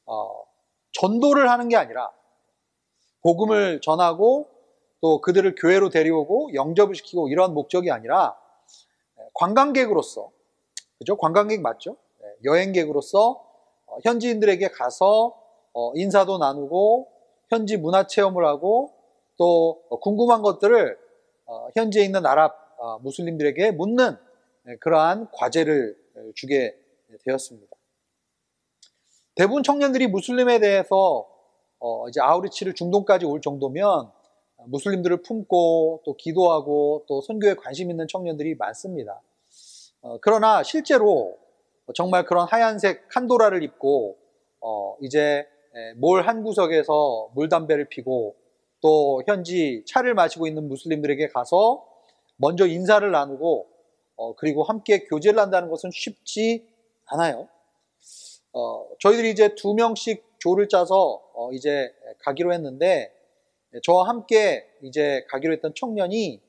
어, 0.06 0.44
전도를 0.92 1.50
하는 1.50 1.68
게 1.68 1.76
아니라 1.76 2.12
복음을 3.22 3.80
전하고 3.80 4.48
또 5.00 5.20
그들을 5.20 5.56
교회로 5.56 5.90
데려오고 5.90 6.54
영접을 6.54 6.94
시키고 6.94 7.28
이런 7.28 7.54
목적이 7.54 7.90
아니라 7.90 8.37
관광객으로서 9.34 10.30
그죠? 10.98 11.16
관광객 11.16 11.60
맞죠? 11.60 11.96
네, 12.22 12.28
여행객으로서 12.44 13.44
현지인들에게 14.04 14.68
가서 14.68 15.37
인사도 15.94 16.38
나누고 16.38 17.08
현지 17.50 17.76
문화 17.76 18.06
체험을 18.06 18.46
하고 18.46 18.92
또 19.37 19.82
궁금한 20.00 20.42
것들을 20.42 20.98
현지에 21.74 22.04
있는 22.04 22.24
아랍 22.24 22.54
무슬림들에게 23.02 23.72
묻는 23.72 24.16
네, 24.16 24.34
그러한 24.81 25.29
과제를 25.33 25.96
주게 26.35 26.74
되었습니다. 27.24 27.74
대부분 29.35 29.62
청년들이 29.62 30.07
무슬림에 30.07 30.61
대해서 30.61 31.29
어 31.81 32.09
이제 32.09 32.20
아우리치를 32.20 32.74
중동까지 32.74 33.27
올 33.27 33.40
정도면 33.40 34.11
무슬림들을 34.66 35.22
품고 35.22 36.03
또 36.05 36.16
기도하고 36.16 37.05
또 37.09 37.20
선교에 37.20 37.55
관심 37.55 37.90
있는 37.90 38.07
청년들이 38.09 38.55
많습니다. 38.55 39.20
어 40.03 40.18
그러나 40.20 40.62
실제로 40.62 41.37
정말 41.94 42.24
그런 42.24 42.46
하얀색 42.48 43.09
칸도라를 43.09 43.62
입고 43.62 44.16
어 44.61 44.96
이제 45.03 45.46
몰 45.96 46.27
한 46.27 46.42
구석에서 46.44 47.31
물담배를 47.35 47.87
피고 47.88 48.37
또 48.81 49.22
현지 49.27 49.83
차를 49.87 50.14
마시고 50.14 50.46
있는 50.46 50.68
무슬림들에게 50.68 51.29
가서 51.29 51.85
먼저 52.37 52.66
인사를 52.66 53.11
나누고 53.11 53.66
어, 54.16 54.35
그리고 54.37 54.62
함께 54.62 55.05
교제를 55.05 55.38
한다는 55.38 55.68
것은 55.68 55.90
쉽지 55.92 56.66
않아요. 57.07 57.48
어, 58.53 58.88
저희들이 59.00 59.31
이제 59.31 59.55
두 59.55 59.74
명씩 59.74 60.24
조를 60.38 60.68
짜서 60.68 61.22
어, 61.35 61.53
이제 61.53 61.92
가기로 62.20 62.53
했는데 62.53 63.12
저와 63.83 64.09
함께 64.09 64.68
이제 64.83 65.27
가기로 65.31 65.53
했던 65.53 65.74
청년이 65.74 66.40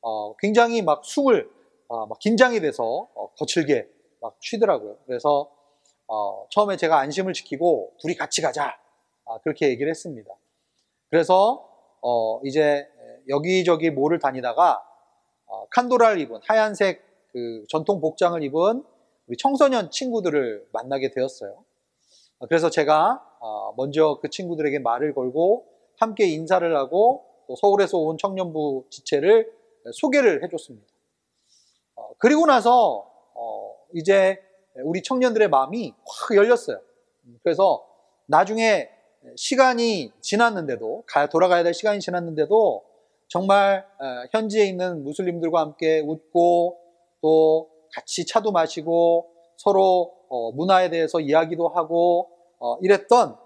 어, 0.00 0.36
굉장히 0.36 0.82
막 0.82 1.04
숨을 1.04 1.50
어, 1.88 2.06
막 2.06 2.18
긴장이 2.18 2.60
돼서 2.60 3.08
어, 3.14 3.30
거칠게 3.38 3.88
막 4.20 4.36
쉬더라고요. 4.40 4.98
그래서 5.06 5.50
어, 6.06 6.46
처음에 6.50 6.76
제가 6.76 6.98
안심을 6.98 7.32
지키고 7.32 7.94
둘이 7.98 8.14
같이 8.14 8.40
가자 8.40 8.78
아, 9.24 9.38
그렇게 9.38 9.68
얘기를 9.68 9.90
했습니다. 9.90 10.30
그래서 11.10 11.68
어, 12.00 12.40
이제 12.44 12.86
여기저기 13.28 13.90
모를 13.90 14.18
다니다가 14.18 14.82
어, 15.46 15.66
칸도라를 15.68 16.20
입은 16.20 16.40
하얀색 16.44 17.07
그 17.38 17.64
전통 17.68 18.00
복장을 18.00 18.42
입은 18.42 18.82
우리 19.28 19.36
청소년 19.36 19.90
친구들을 19.90 20.68
만나게 20.72 21.10
되었어요. 21.10 21.64
아, 22.40 22.46
그래서 22.46 22.68
제가 22.68 23.22
아, 23.40 23.72
먼저 23.76 24.18
그 24.20 24.28
친구들에게 24.28 24.80
말을 24.80 25.14
걸고 25.14 25.66
함께 25.98 26.26
인사를 26.26 26.76
하고 26.76 27.24
또 27.46 27.54
서울에서 27.54 27.98
온 27.98 28.18
청년부 28.18 28.86
지체를 28.90 29.52
소개를 29.92 30.42
해줬습니다. 30.44 30.86
어, 31.94 32.10
그리고 32.18 32.46
나서 32.46 33.08
어, 33.34 33.76
이제 33.94 34.38
우리 34.82 35.02
청년들의 35.02 35.48
마음이 35.48 35.94
확 36.06 36.36
열렸어요. 36.36 36.80
그래서 37.42 37.86
나중에 38.26 38.90
시간이 39.36 40.12
지났는데도 40.20 41.04
돌아가야 41.30 41.62
될 41.62 41.74
시간이 41.74 42.00
지났는데도 42.00 42.84
정말 43.28 43.86
현지에 44.30 44.66
있는 44.66 45.02
무슬림들과 45.04 45.60
함께 45.60 46.00
웃고 46.00 46.87
또 47.20 47.70
같이 47.94 48.26
차도 48.26 48.52
마시고 48.52 49.32
서로 49.56 50.14
어, 50.28 50.52
문화에 50.52 50.90
대해서 50.90 51.20
이야기도 51.20 51.68
하고 51.68 52.30
어, 52.58 52.76
이랬던 52.80 53.36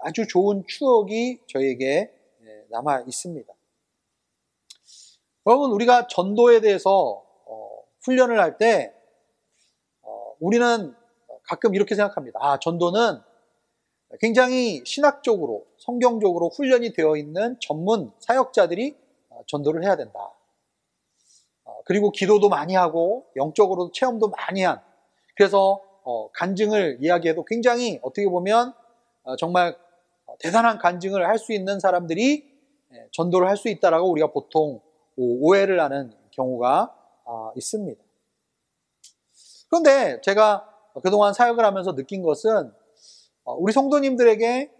아주 0.00 0.26
좋은 0.26 0.64
추억이 0.66 1.40
저에게 1.46 2.10
예, 2.42 2.64
남아 2.70 3.02
있습니다. 3.06 3.52
여러분 5.46 5.70
우리가 5.72 6.06
전도에 6.06 6.60
대해서 6.60 7.24
어, 7.46 7.82
훈련을 8.02 8.40
할 8.40 8.58
때 8.58 8.92
우리는 10.40 10.94
가끔 11.44 11.74
이렇게 11.74 11.94
생각합니다. 11.94 12.38
아 12.42 12.58
전도는 12.58 13.20
굉장히 14.20 14.82
신학적으로 14.84 15.64
성경적으로 15.78 16.50
훈련이 16.50 16.92
되어 16.92 17.16
있는 17.16 17.56
전문 17.60 18.12
사역자들이 18.18 18.96
전도를 19.46 19.84
해야 19.84 19.96
된다. 19.96 20.32
그리고 21.84 22.10
기도도 22.10 22.48
많이 22.48 22.74
하고 22.74 23.26
영적으로 23.36 23.90
체험도 23.92 24.28
많이 24.28 24.62
한 24.62 24.80
그래서 25.36 25.80
어, 26.04 26.30
간증을 26.32 26.98
이야기해도 27.00 27.44
굉장히 27.44 27.98
어떻게 28.02 28.28
보면 28.28 28.74
어, 29.22 29.36
정말 29.36 29.76
대단한 30.38 30.78
간증을 30.78 31.26
할 31.26 31.38
수 31.38 31.52
있는 31.52 31.80
사람들이 31.80 32.52
예, 32.92 33.08
전도를 33.12 33.48
할 33.48 33.56
수 33.56 33.68
있다라고 33.68 34.10
우리가 34.10 34.28
보통 34.28 34.80
오해를 35.16 35.80
하는 35.80 36.12
경우가 36.32 36.94
아, 37.26 37.52
있습니다. 37.56 38.02
그런데 39.68 40.20
제가 40.22 40.68
그동안 41.02 41.32
사역을 41.32 41.64
하면서 41.64 41.94
느낀 41.94 42.22
것은 42.22 42.72
어, 43.44 43.54
우리 43.54 43.72
성도님들에게 43.72 44.70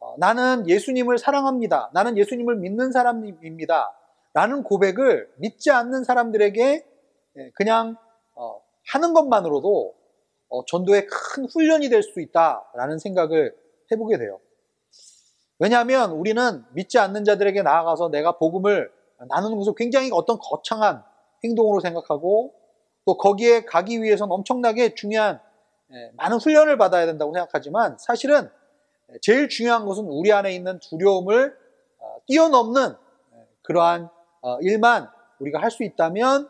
어, 0.00 0.14
나는 0.18 0.68
예수님을 0.68 1.18
사랑합니다. 1.18 1.90
나는 1.94 2.18
예수님을 2.18 2.56
믿는 2.56 2.92
사람입니다. 2.92 3.92
라는 4.34 4.62
고백을 4.64 5.32
믿지 5.36 5.70
않는 5.70 6.04
사람들에게 6.04 6.86
예, 7.36 7.50
그냥 7.54 7.96
어, 8.34 8.60
하는 8.92 9.14
것만으로도 9.14 9.94
전도의 10.68 11.06
큰 11.06 11.46
훈련이 11.46 11.88
될 11.88 12.02
수 12.02 12.20
있다라는 12.20 12.98
생각을 12.98 13.56
해보게 13.90 14.18
돼요. 14.18 14.38
왜냐하면 15.58 16.12
우리는 16.12 16.64
믿지 16.72 16.98
않는 16.98 17.24
자들에게 17.24 17.62
나아가서 17.62 18.10
내가 18.10 18.38
복음을 18.38 18.92
나누는 19.28 19.56
것을 19.56 19.74
굉장히 19.76 20.10
어떤 20.12 20.38
거창한 20.38 21.02
행동으로 21.44 21.80
생각하고 21.80 22.54
또 23.04 23.16
거기에 23.16 23.64
가기 23.64 24.02
위해서는 24.02 24.32
엄청나게 24.32 24.94
중요한 24.94 25.40
예, 25.92 26.10
많은 26.16 26.38
훈련을 26.38 26.76
받아야 26.76 27.06
된다고 27.06 27.32
생각하지만 27.32 27.96
사실은 27.98 28.48
제일 29.20 29.48
중요한 29.48 29.84
것은 29.84 30.04
우리 30.06 30.32
안에 30.32 30.52
있는 30.52 30.80
두려움을 30.80 31.56
어, 31.98 32.16
뛰어넘는 32.26 32.94
예, 33.34 33.48
그러한 33.62 34.04
어, 34.04 34.23
일만 34.60 35.08
우리가 35.40 35.60
할 35.60 35.70
수 35.70 35.84
있다면 35.84 36.48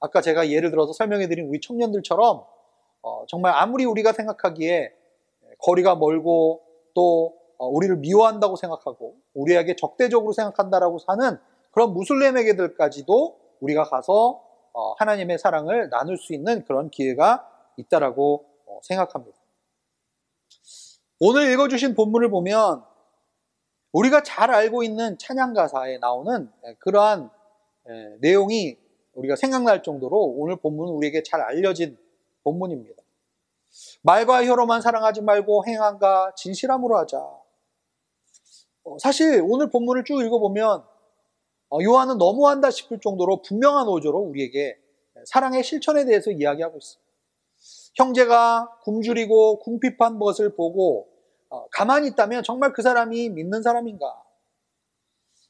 아까 0.00 0.20
제가 0.20 0.50
예를 0.50 0.70
들어서 0.70 0.92
설명해 0.92 1.28
드린 1.28 1.48
우리 1.48 1.60
청년들처럼 1.60 2.44
어, 3.02 3.26
정말 3.28 3.52
아무리 3.54 3.84
우리가 3.84 4.12
생각하기에 4.12 4.68
예, 4.82 4.92
거리가 5.58 5.96
멀고 5.96 6.62
또 6.94 7.38
우리를 7.58 7.96
미워한다고 7.96 8.56
생각하고 8.56 9.16
우리에게 9.34 9.76
적대적으로 9.76 10.32
생각한다라고 10.32 10.98
사는 10.98 11.38
그런 11.70 11.94
무슬림에게들까지도 11.94 13.38
우리가 13.60 13.84
가서 13.84 14.42
하나님의 14.98 15.38
사랑을 15.38 15.88
나눌 15.88 16.18
수 16.18 16.34
있는 16.34 16.64
그런 16.64 16.90
기회가 16.90 17.48
있다라고 17.78 18.44
생각합니다. 18.82 19.38
오늘 21.18 21.50
읽어주신 21.50 21.94
본문을 21.94 22.28
보면 22.28 22.84
우리가 23.92 24.22
잘 24.22 24.50
알고 24.50 24.82
있는 24.82 25.16
찬양 25.16 25.54
가사에 25.54 25.96
나오는 25.98 26.50
그러한 26.80 27.30
내용이 28.20 28.76
우리가 29.14 29.36
생각날 29.36 29.82
정도로 29.82 30.18
오늘 30.18 30.56
본문은 30.56 30.92
우리에게 30.92 31.22
잘 31.22 31.40
알려진 31.40 31.96
본문입니다. 32.44 33.02
말과 34.02 34.44
혀로만 34.44 34.80
사랑하지 34.80 35.22
말고 35.22 35.66
행함과 35.66 36.32
진실함으로 36.36 36.96
하자. 36.98 37.18
어, 38.84 38.98
사실 38.98 39.42
오늘 39.44 39.68
본문을 39.70 40.04
쭉 40.04 40.20
읽어보면 40.22 40.84
어, 41.70 41.78
요한은 41.82 42.18
너무한다 42.18 42.70
싶을 42.70 43.00
정도로 43.00 43.42
분명한 43.42 43.88
오조로 43.88 44.18
우리에게 44.18 44.78
사랑의 45.24 45.64
실천에 45.64 46.04
대해서 46.04 46.30
이야기하고 46.30 46.78
있습니다. 46.78 47.06
형제가 47.96 48.78
굶주리고 48.84 49.58
궁핍한 49.60 50.18
것을 50.18 50.54
보고 50.54 51.08
어, 51.48 51.66
가만히 51.70 52.08
있다면 52.08 52.42
정말 52.44 52.72
그 52.72 52.82
사람이 52.82 53.30
믿는 53.30 53.62
사람인가? 53.62 54.25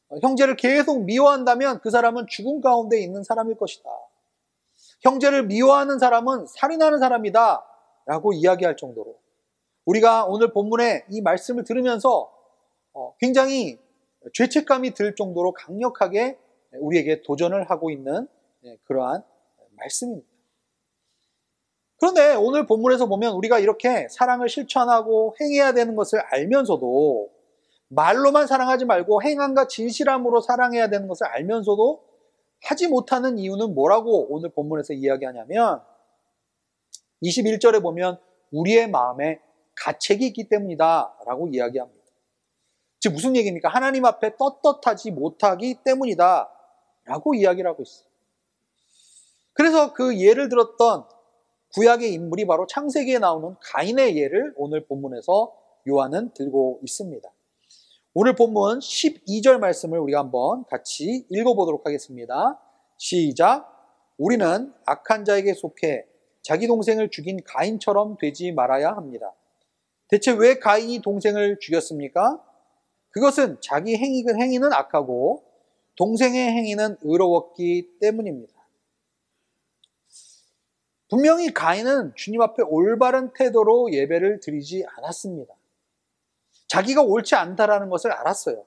어, 0.09 0.17
형제를 0.21 0.57
계속 0.57 1.05
미워한다면 1.05 1.81
그 1.81 1.91
사람은 1.91 2.27
죽음 2.29 2.61
가운데 2.61 3.01
있는 3.01 3.23
사람일 3.23 3.57
것이다. 3.57 3.89
형제를 5.01 5.47
미워하는 5.47 5.99
사람은 5.99 6.47
살인하는 6.47 6.99
사람이다. 6.99 7.65
라고 8.07 8.33
이야기할 8.33 8.77
정도로 8.77 9.19
우리가 9.85 10.27
오늘 10.27 10.53
본문에 10.53 11.07
이 11.11 11.21
말씀을 11.21 11.65
들으면서 11.65 12.33
어, 12.93 13.15
굉장히 13.19 13.79
죄책감이 14.33 14.95
들 14.95 15.15
정도로 15.15 15.53
강력하게 15.53 16.39
우리에게 16.79 17.23
도전을 17.23 17.69
하고 17.71 17.91
있는 17.91 18.29
네, 18.63 18.77
그러한 18.85 19.23
말씀입니다. 19.77 20.27
그런데 21.99 22.35
오늘 22.35 22.67
본문에서 22.67 23.07
보면 23.07 23.35
우리가 23.35 23.59
이렇게 23.59 24.07
사랑을 24.11 24.49
실천하고 24.49 25.35
행해야 25.41 25.73
되는 25.73 25.97
것을 25.97 26.21
알면서도 26.21 27.31
말로만 27.89 28.47
사랑하지 28.47 28.85
말고 28.85 29.23
행함과 29.23 29.69
진실함으로 29.69 30.41
사랑해야 30.41 30.89
되는 30.89 31.09
것을 31.09 31.27
알면서도 31.27 32.05
하지 32.63 32.89
못하는 32.89 33.39
이유는 33.39 33.75
뭐라고 33.75 34.27
오늘 34.33 34.51
본문에서 34.51 34.95
이야기하냐면 34.95 35.83
21절에 37.23 37.83
보면 37.83 38.19
우리의 38.51 38.89
마음에 38.91 39.41
가책이 39.77 40.27
있기 40.29 40.49
때문이다 40.49 41.19
라고 41.27 41.49
이야기합니다. 41.49 42.05
즉 42.99 43.13
무슨 43.13 43.37
얘기입니까? 43.37 43.69
하나님 43.69 44.05
앞에 44.05 44.37
떳떳하지 44.37 45.13
못하기 45.13 45.83
때문이다 45.85 46.51
라고 47.05 47.35
이야기를 47.35 47.71
하고 47.71 47.83
있어요. 47.83 48.09
그래서 49.53 49.93
그 49.93 50.19
예를 50.19 50.49
들었던 50.49 51.05
구약의 51.75 52.13
인물이 52.13 52.47
바로 52.47 52.67
창세기에 52.67 53.19
나오는 53.19 53.55
가인의 53.61 54.17
예를 54.17 54.55
오늘 54.57 54.87
본문에서 54.87 55.55
요한은 55.89 56.33
들고 56.35 56.81
있습니다. 56.83 57.36
오늘 58.19 58.35
본문 58.35 58.79
12절 58.79 59.59
말씀을 59.59 59.99
우리가 59.99 60.21
한번 60.21 60.65
같이 60.71 61.27
읽어보도록 61.29 61.85
하겠습니다. 61.85 62.59
시작. 62.97 63.69
우리는 64.17 64.73
악한 64.87 65.27
자에게 65.27 65.53
속해 65.53 66.07
자기 66.41 66.67
동생을 66.67 67.11
죽인 67.11 67.39
가인처럼 67.45 68.17
되지 68.19 68.53
말아야 68.53 68.93
합니다. 68.93 69.35
대체 70.09 70.33
왜 70.33 70.59
가인이 70.59 71.03
동생을 71.03 71.59
죽였습니까? 71.61 72.43
그것은 73.11 73.59
자기 73.61 73.95
행위는 73.99 74.73
악하고 74.73 75.45
동생의 75.97 76.53
행위는 76.53 76.97
의로웠기 77.03 77.99
때문입니다. 78.01 78.55
분명히 81.11 81.53
가인은 81.53 82.15
주님 82.17 82.41
앞에 82.41 82.63
올바른 82.63 83.35
태도로 83.35 83.93
예배를 83.93 84.41
드리지 84.41 84.87
않았습니다. 84.97 85.53
자기가 86.69 87.03
옳지 87.03 87.35
않다라는 87.35 87.91
것을 87.91 88.13
알았어요. 88.13 88.65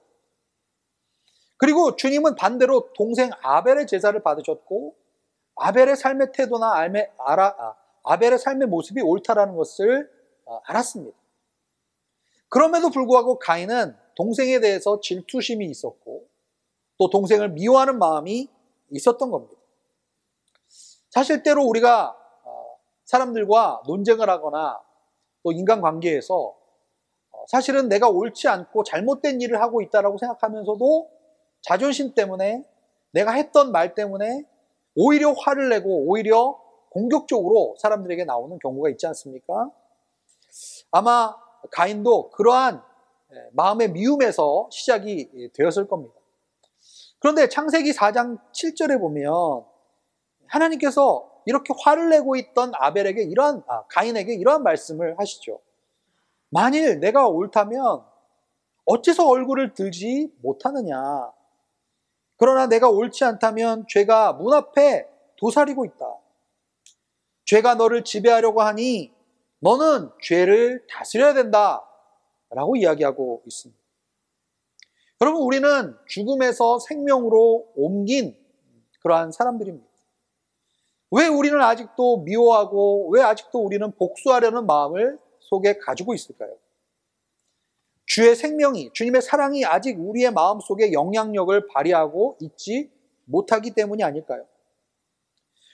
그리고 1.56 1.94
주님은 1.96 2.36
반대로 2.36 2.92
동생 2.94 3.30
아벨의 3.42 3.86
제사를 3.86 4.18
받으셨고 4.22 4.96
아벨의 5.56 5.96
삶의 5.96 6.32
태도나 6.32 6.88
아, 7.18 7.74
아벨의 8.04 8.38
삶의 8.38 8.68
모습이 8.68 9.02
옳다라는 9.02 9.56
것을 9.56 10.10
어, 10.46 10.60
알았습니다. 10.64 11.16
그럼에도 12.48 12.90
불구하고 12.90 13.38
가인은 13.38 13.94
동생에 14.16 14.60
대해서 14.60 15.00
질투심이 15.00 15.66
있었고 15.66 16.26
또 16.98 17.10
동생을 17.10 17.50
미워하는 17.50 17.98
마음이 17.98 18.48
있었던 18.90 19.30
겁니다. 19.30 19.54
사실 21.10 21.42
때로 21.42 21.64
우리가 21.64 22.16
사람들과 23.04 23.82
논쟁을 23.86 24.30
하거나 24.30 24.80
또 25.42 25.52
인간관계에서 25.52 26.36
어, 26.36 26.59
사실은 27.50 27.88
내가 27.88 28.08
옳지 28.08 28.46
않고 28.46 28.84
잘못된 28.84 29.40
일을 29.40 29.60
하고 29.60 29.82
있다라고 29.82 30.18
생각하면서도 30.18 31.10
자존심 31.62 32.14
때문에 32.14 32.64
내가 33.10 33.32
했던 33.32 33.72
말 33.72 33.96
때문에 33.96 34.44
오히려 34.94 35.32
화를 35.32 35.68
내고 35.68 36.06
오히려 36.06 36.60
공격적으로 36.90 37.74
사람들에게 37.80 38.24
나오는 38.24 38.56
경우가 38.60 38.88
있지 38.90 39.04
않습니까? 39.08 39.68
아마 40.92 41.34
가인도 41.72 42.30
그러한 42.30 42.84
예, 43.32 43.48
마음의 43.52 43.90
미움에서 43.90 44.68
시작이 44.70 45.50
되었을 45.52 45.88
겁니다. 45.88 46.14
그런데 47.18 47.48
창세기 47.48 47.90
4장 47.90 48.38
7절에 48.52 49.00
보면 49.00 49.64
하나님께서 50.46 51.28
이렇게 51.46 51.74
화를 51.80 52.10
내고 52.10 52.36
있던 52.36 52.70
아벨에게 52.74 53.24
이러한 53.24 53.64
아, 53.66 53.82
가인에게 53.88 54.34
이러한 54.34 54.62
말씀을 54.62 55.18
하시죠. 55.18 55.60
만일 56.50 57.00
내가 57.00 57.28
옳다면 57.28 58.04
어째서 58.84 59.26
얼굴을 59.26 59.74
들지 59.74 60.32
못하느냐? 60.42 61.32
그러나 62.36 62.66
내가 62.66 62.88
옳지 62.88 63.24
않다면 63.24 63.86
죄가 63.88 64.32
문 64.34 64.52
앞에 64.54 65.08
도사리고 65.36 65.84
있다. 65.84 66.06
죄가 67.44 67.74
너를 67.74 68.04
지배하려고 68.04 68.62
하니 68.62 69.12
너는 69.60 70.10
죄를 70.22 70.86
다스려야 70.88 71.34
된다. 71.34 71.86
라고 72.50 72.76
이야기하고 72.76 73.42
있습니다. 73.46 73.80
여러분, 75.20 75.42
우리는 75.42 75.96
죽음에서 76.06 76.78
생명으로 76.80 77.72
옮긴 77.76 78.36
그러한 79.00 79.32
사람들입니다. 79.32 79.86
왜 81.12 81.26
우리는 81.26 81.60
아직도 81.60 82.18
미워하고 82.18 83.10
왜 83.10 83.22
아직도 83.22 83.58
우리는 83.58 83.90
복수하려는 83.92 84.66
마음을 84.66 85.18
속에 85.50 85.78
가지고 85.78 86.14
있을까요? 86.14 86.56
주의 88.06 88.34
생명이, 88.34 88.92
주님의 88.92 89.22
사랑이 89.22 89.64
아직 89.64 89.96
우리의 89.98 90.32
마음 90.32 90.60
속에 90.60 90.92
영향력을 90.92 91.68
발휘하고 91.68 92.38
있지 92.40 92.90
못하기 93.26 93.72
때문이 93.72 94.02
아닐까요? 94.02 94.46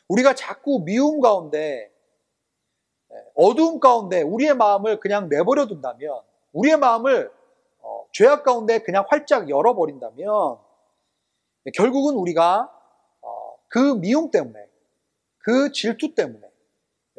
우리가 0.08 0.34
자꾸 0.34 0.82
미움 0.84 1.20
가운데, 1.20 1.90
어두움 3.34 3.80
가운데 3.80 4.22
우리의 4.22 4.54
마음을 4.54 5.00
그냥 5.00 5.28
내버려 5.28 5.66
둔다면, 5.66 6.20
우리의 6.52 6.76
마음을 6.78 7.30
어, 7.80 8.06
죄악 8.12 8.42
가운데 8.42 8.80
그냥 8.80 9.04
활짝 9.08 9.48
열어버린다면, 9.48 10.58
결국은 11.74 12.14
우리가 12.14 12.70
어, 13.22 13.56
그 13.68 13.94
미움 13.98 14.30
때문에 14.30 14.68
그 15.38 15.72
질투 15.72 16.14
때문에 16.14 16.46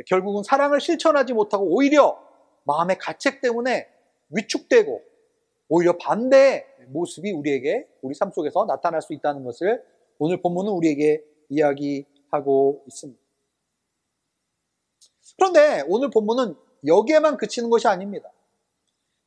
결국은 0.05 0.43
사랑을 0.43 0.79
실천하지 0.79 1.33
못하고 1.33 1.65
오히려 1.65 2.26
마음의 2.67 2.97
가책 2.99 3.41
때문에 3.41 3.87
위축되고 4.29 5.01
오히려 5.69 5.97
반대의 5.97 6.65
모습이 6.89 7.31
우리에게 7.31 7.87
우리 8.01 8.13
삶 8.13 8.31
속에서 8.31 8.65
나타날 8.65 9.01
수 9.01 9.13
있다는 9.13 9.43
것을 9.43 9.83
오늘 10.19 10.41
본문은 10.41 10.71
우리에게 10.71 11.23
이야기하고 11.49 12.83
있습니다. 12.87 13.21
그런데 15.37 15.83
오늘 15.87 16.09
본문은 16.09 16.55
여기에만 16.85 17.37
그치는 17.37 17.69
것이 17.69 17.87
아닙니다. 17.87 18.31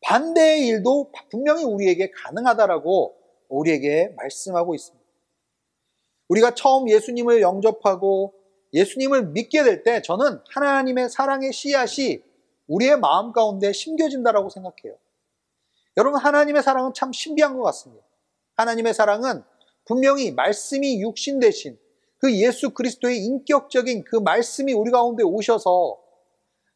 반대의 0.03 0.67
일도 0.67 1.13
분명히 1.31 1.65
우리에게 1.65 2.11
가능하다라고 2.11 3.17
우리에게 3.49 4.15
말씀하고 4.17 4.75
있습니다. 4.75 5.05
우리가 6.29 6.55
처음 6.55 6.89
예수님을 6.89 7.41
영접하고 7.41 8.35
예수님을 8.73 9.29
믿게 9.29 9.63
될 9.65 9.83
때 9.83 10.01
저는 10.01 10.41
하나님의 10.49 11.11
사랑의 11.11 11.53
씨앗이 11.53 12.23
우리의 12.71 12.99
마음 12.99 13.33
가운데 13.33 13.73
심겨진다라고 13.73 14.49
생각해요. 14.49 14.97
여러분 15.97 16.21
하나님의 16.21 16.63
사랑은 16.63 16.95
참 16.95 17.13
신비한 17.13 17.57
것 17.57 17.63
같습니다. 17.65 18.05
하나님의 18.55 18.95
사랑은 18.95 19.43
분명히 19.85 20.31
말씀이 20.31 21.03
육신 21.03 21.41
대신 21.41 21.79
그 22.19 22.33
예수 22.37 22.71
그리스도의 22.71 23.19
인격적인 23.19 24.05
그 24.05 24.17
말씀이 24.17 24.73
우리 24.73 24.91
가운데 24.91 25.25
오셔서 25.25 25.99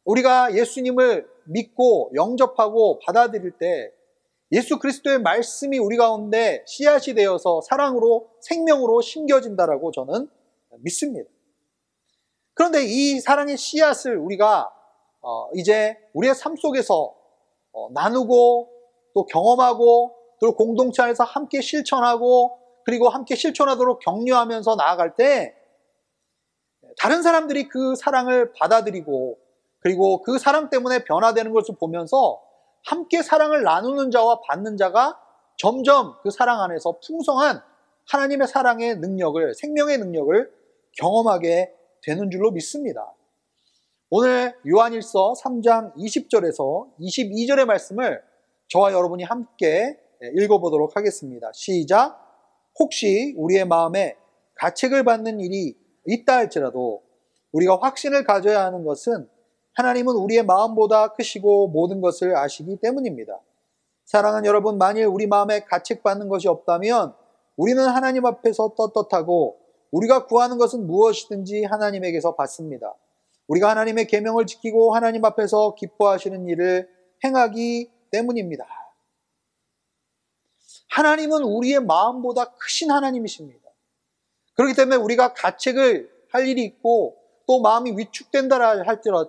우리가 0.03 0.53
예수님을 0.53 1.27
믿고 1.45 2.11
영접하고 2.13 2.99
받아들일 2.99 3.51
때 3.51 3.91
예수 4.51 4.79
그리스도의 4.79 5.21
말씀이 5.21 5.77
우리 5.77 5.95
가운데 5.97 6.63
씨앗이 6.67 7.15
되어서 7.15 7.61
사랑으로 7.61 8.29
생명으로 8.41 9.01
심겨진다라고 9.01 9.91
저는 9.91 10.29
믿습니다. 10.79 11.29
그런데 12.53 12.83
이 12.83 13.19
사랑의 13.19 13.57
씨앗을 13.57 14.17
우리가 14.17 14.71
어, 15.27 15.49
이제 15.55 15.97
우리의 16.13 16.35
삶 16.35 16.55
속에서 16.55 17.15
어, 17.73 17.89
나누고 17.91 18.69
또 19.15 19.25
경험하고 19.25 20.15
또 20.39 20.55
공동체 20.55 21.01
안에서 21.01 21.23
함께 21.23 21.61
실천하고 21.61 22.59
그리고 22.85 23.09
함께 23.09 23.35
실천하도록 23.35 23.99
격려하면서 23.99 24.75
나아갈 24.75 25.15
때 25.15 25.55
다른 26.99 27.23
사람들이 27.23 27.69
그 27.69 27.95
사랑을 27.95 28.53
받아들이고 28.53 29.39
그리고 29.79 30.21
그 30.21 30.37
사랑 30.37 30.69
때문에 30.69 31.03
변화되는 31.03 31.51
것을 31.51 31.75
보면서 31.79 32.43
함께 32.85 33.23
사랑을 33.23 33.63
나누는 33.63 34.11
자와 34.11 34.41
받는 34.41 34.77
자가 34.77 35.19
점점 35.57 36.15
그 36.21 36.29
사랑 36.29 36.61
안에서 36.61 36.99
풍성한 37.03 37.63
하나님의 38.07 38.47
사랑의 38.47 38.97
능력을, 38.97 39.55
생명의 39.55 39.97
능력을 39.97 40.51
경험하게 40.99 41.73
되는 42.03 42.29
줄로 42.29 42.51
믿습니다. 42.51 43.14
오늘 44.11 44.53
요한일서 44.67 45.33
3장 45.33 45.95
20절에서 45.95 46.95
22절의 46.99 47.65
말씀을 47.65 48.21
저와 48.67 48.93
여러분이 48.93 49.23
함께 49.23 49.97
읽어보도록 50.37 50.95
하겠습니다. 50.95 51.49
시작. 51.53 52.15
혹시 52.77 53.33
우리의 53.35 53.65
마음에 53.65 54.15
가책을 54.57 55.03
받는 55.03 55.39
일이 55.39 55.75
있다 56.05 56.35
할지라도 56.35 57.01
우리가 57.51 57.79
확신을 57.81 58.25
가져야 58.25 58.63
하는 58.65 58.85
것은 58.85 59.27
하나님은 59.73 60.13
우리의 60.13 60.43
마음보다 60.43 61.13
크시고 61.13 61.69
모든 61.69 61.99
것을 61.99 62.37
아시기 62.37 62.77
때문입니다. 62.77 63.41
사랑하는 64.05 64.45
여러분, 64.45 64.77
만일 64.77 65.07
우리 65.07 65.25
마음에 65.25 65.61
가책받는 65.61 66.29
것이 66.29 66.47
없다면 66.47 67.15
우리는 67.57 67.83
하나님 67.83 68.27
앞에서 68.27 68.75
떳떳하고 68.77 69.57
우리가 69.89 70.27
구하는 70.27 70.59
것은 70.59 70.85
무엇이든지 70.85 71.63
하나님에게서 71.63 72.35
받습니다. 72.35 72.93
우리가 73.47 73.69
하나님의 73.69 74.07
계명을 74.07 74.45
지키고 74.45 74.95
하나님 74.95 75.23
앞에서 75.25 75.75
기뻐하시는 75.75 76.47
일을 76.47 76.89
행하기 77.23 77.91
때문입니다. 78.11 78.65
하나님은 80.89 81.43
우리의 81.43 81.81
마음보다 81.81 82.55
크신 82.55 82.91
하나님이십니다. 82.91 83.69
그렇기 84.55 84.73
때문에 84.73 84.95
우리가 84.95 85.33
가책을 85.33 86.09
할 86.31 86.47
일이 86.47 86.63
있고 86.63 87.17
또 87.47 87.61
마음이 87.61 87.91
위축된다 87.97 88.57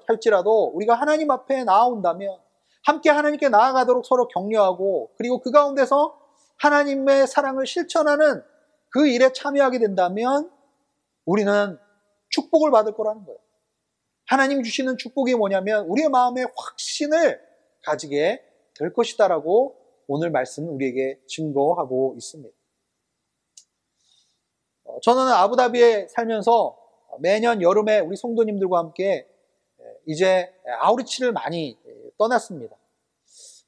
할지라도 0.06 0.66
우리가 0.74 0.94
하나님 0.94 1.30
앞에 1.30 1.64
나아온다면 1.64 2.38
함께 2.84 3.10
하나님께 3.10 3.48
나아가도록 3.48 4.06
서로 4.06 4.28
격려하고 4.28 5.10
그리고 5.18 5.40
그 5.40 5.50
가운데서 5.50 6.18
하나님의 6.58 7.26
사랑을 7.26 7.66
실천하는 7.66 8.42
그 8.90 9.08
일에 9.08 9.32
참여하게 9.32 9.80
된다면 9.80 10.50
우리는 11.24 11.78
축복을 12.30 12.70
받을 12.70 12.94
거라는 12.94 13.24
거예요. 13.24 13.38
하나님 14.26 14.62
주시는 14.62 14.96
축복이 14.98 15.34
뭐냐면 15.36 15.86
우리의 15.86 16.08
마음에 16.08 16.44
확신을 16.56 17.40
가지게 17.84 18.42
될 18.74 18.92
것이다라고 18.92 19.76
오늘 20.08 20.30
말씀은 20.30 20.68
우리에게 20.68 21.20
증거하고 21.26 22.14
있습니다. 22.16 22.54
어, 24.84 25.00
저는 25.00 25.22
아부다비에 25.32 26.08
살면서 26.08 26.76
매년 27.20 27.62
여름에 27.62 28.00
우리 28.00 28.16
성도님들과 28.16 28.78
함께 28.78 29.28
이제 30.06 30.52
아우리치를 30.80 31.32
많이 31.32 31.78
떠났습니다. 32.18 32.76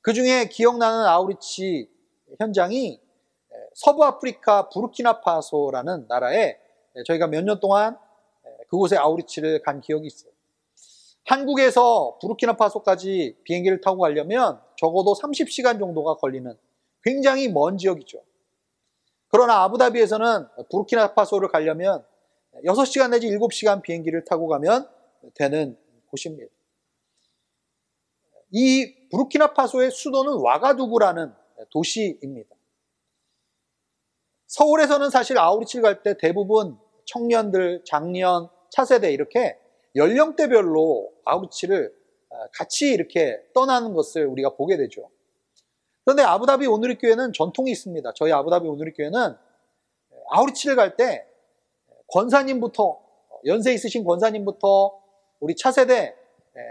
그 0.00 0.12
중에 0.12 0.48
기억나는 0.48 1.06
아우리치 1.06 1.88
현장이 2.40 3.00
서부 3.74 4.04
아프리카 4.04 4.68
부르키나파소라는 4.68 6.06
나라에 6.08 6.58
저희가 7.06 7.28
몇 7.28 7.44
년 7.44 7.60
동안 7.60 7.96
그곳에 8.68 8.96
아우리치를 8.96 9.62
간 9.62 9.80
기억이 9.80 10.06
있어요. 10.06 10.32
한국에서 11.24 12.18
부르키나파소까지 12.20 13.36
비행기를 13.44 13.80
타고 13.80 13.98
가려면 13.98 14.60
적어도 14.76 15.14
30시간 15.14 15.78
정도가 15.78 16.16
걸리는 16.16 16.56
굉장히 17.02 17.48
먼 17.48 17.76
지역이죠. 17.76 18.22
그러나 19.28 19.62
아부다비에서는 19.64 20.46
부르키나파소를 20.70 21.48
가려면 21.48 22.04
6시간 22.64 23.10
내지 23.10 23.28
7시간 23.28 23.82
비행기를 23.82 24.24
타고 24.24 24.48
가면 24.48 24.88
되는 25.34 25.78
곳입니다. 26.10 26.50
이 28.50 29.08
부르키나파소의 29.10 29.90
수도는 29.90 30.40
와가두구라는 30.40 31.34
도시입니다. 31.70 32.56
서울에서는 34.46 35.10
사실 35.10 35.38
아우리치를 35.38 35.82
갈때 35.82 36.16
대부분 36.16 36.78
청년들, 37.04 37.84
장년, 37.84 38.48
차세대 38.70 39.12
이렇게 39.12 39.58
연령대별로 39.98 41.12
아우리치를 41.24 41.94
같이 42.52 42.92
이렇게 42.92 43.38
떠나는 43.52 43.92
것을 43.94 44.26
우리가 44.26 44.50
보게 44.50 44.76
되죠. 44.76 45.10
그런데 46.04 46.22
아부다비 46.22 46.66
오누리 46.66 46.98
교회는 46.98 47.32
전통이 47.32 47.70
있습니다. 47.70 48.12
저희 48.14 48.32
아부다비 48.32 48.66
오누리 48.66 48.92
교회는 48.94 49.36
아우리치를 50.30 50.76
갈 50.76 50.96
때 50.96 51.26
권사님부터 52.08 52.98
연세 53.46 53.74
있으신 53.74 54.04
권사님부터 54.04 54.98
우리 55.40 55.54
차세대 55.54 56.16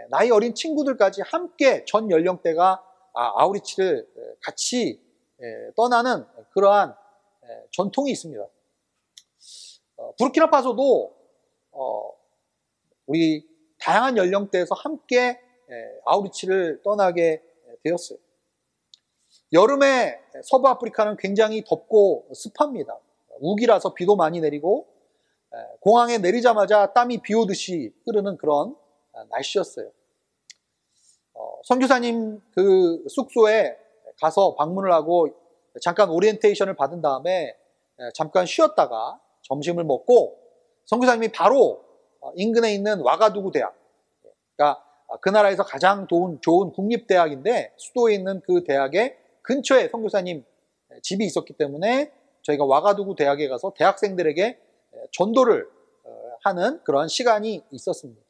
나이 0.09 0.31
어린 0.31 0.55
친구들까지 0.55 1.21
함께 1.21 1.85
전 1.85 2.09
연령대가 2.09 2.83
아, 3.13 3.33
아우리치를 3.41 4.07
같이 4.41 5.01
떠나는 5.75 6.25
그러한 6.51 6.95
전통이 7.71 8.11
있습니다. 8.11 8.43
어, 9.97 10.13
부르키나파소도 10.17 11.15
어, 11.71 12.16
우리 13.07 13.47
다양한 13.79 14.17
연령대에서 14.17 14.75
함께 14.75 15.39
아우리치를 16.05 16.81
떠나게 16.83 17.41
되었어요. 17.83 18.19
여름에 19.53 20.19
서부 20.43 20.67
아프리카는 20.67 21.17
굉장히 21.17 21.63
덥고 21.65 22.29
습합니다. 22.33 22.97
우기라서 23.39 23.93
비도 23.93 24.15
많이 24.15 24.41
내리고 24.41 24.87
공항에 25.79 26.17
내리자마자 26.17 26.93
땀이 26.93 27.21
비 27.21 27.33
오듯이 27.33 27.93
흐르는 28.05 28.37
그런 28.37 28.75
아, 29.13 29.23
날씨였어요. 29.29 29.89
어, 31.33 31.61
선교사님 31.63 32.41
그 32.51 33.03
숙소에 33.09 33.77
가서 34.19 34.55
방문을 34.55 34.91
하고 34.91 35.29
잠깐 35.81 36.09
오리엔테이션을 36.09 36.75
받은 36.75 37.01
다음에 37.01 37.55
잠깐 38.13 38.45
쉬었다가 38.45 39.19
점심을 39.43 39.83
먹고 39.83 40.39
선교사님이 40.85 41.31
바로 41.31 41.81
어, 41.81 41.86
인근에 42.35 42.73
있는 42.73 42.99
와가두구 43.01 43.51
대학, 43.51 43.75
그러니까 44.55 44.83
그 45.21 45.29
나라에서 45.29 45.63
가장 45.63 46.07
좋은, 46.07 46.39
좋은 46.41 46.71
국립대학인데 46.71 47.73
수도에 47.77 48.15
있는 48.15 48.41
그 48.41 48.63
대학의 48.63 49.17
근처에 49.41 49.87
선교사님 49.89 50.43
집이 51.01 51.25
있었기 51.25 51.53
때문에 51.53 52.11
저희가 52.41 52.65
와가두구 52.65 53.15
대학에 53.15 53.47
가서 53.47 53.73
대학생들에게 53.75 54.59
전도를 55.11 55.69
어, 56.03 56.09
하는 56.43 56.81
그런 56.83 57.07
시간이 57.07 57.63
있었습니다. 57.71 58.21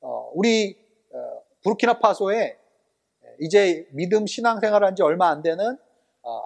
어, 0.00 0.30
우리 0.34 0.76
부르키나파소에 1.62 2.58
이제 3.40 3.88
믿음 3.90 4.26
신앙생활을 4.26 4.86
한지 4.86 5.02
얼마 5.02 5.28
안 5.30 5.42
되는 5.42 5.76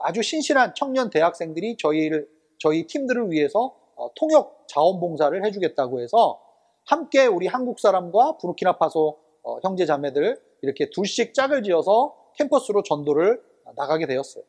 아주 0.02 0.22
신실한 0.22 0.74
청년 0.74 1.10
대학생들이 1.10 1.76
저희를 1.76 2.28
저희 2.58 2.86
팀들을 2.86 3.30
위해서 3.30 3.76
통역 4.14 4.64
자원봉사를 4.68 5.44
해주겠다고 5.44 6.00
해서 6.00 6.40
함께 6.84 7.26
우리 7.26 7.46
한국 7.46 7.78
사람과 7.78 8.36
부르키나파소 8.38 9.18
어, 9.42 9.58
형제 9.62 9.86
자매들 9.86 10.40
이렇게 10.62 10.90
둘씩 10.90 11.34
짝을 11.34 11.62
지어서 11.62 12.16
캠퍼스로 12.36 12.82
전도를 12.82 13.42
나가게 13.76 14.06
되었어요. 14.06 14.44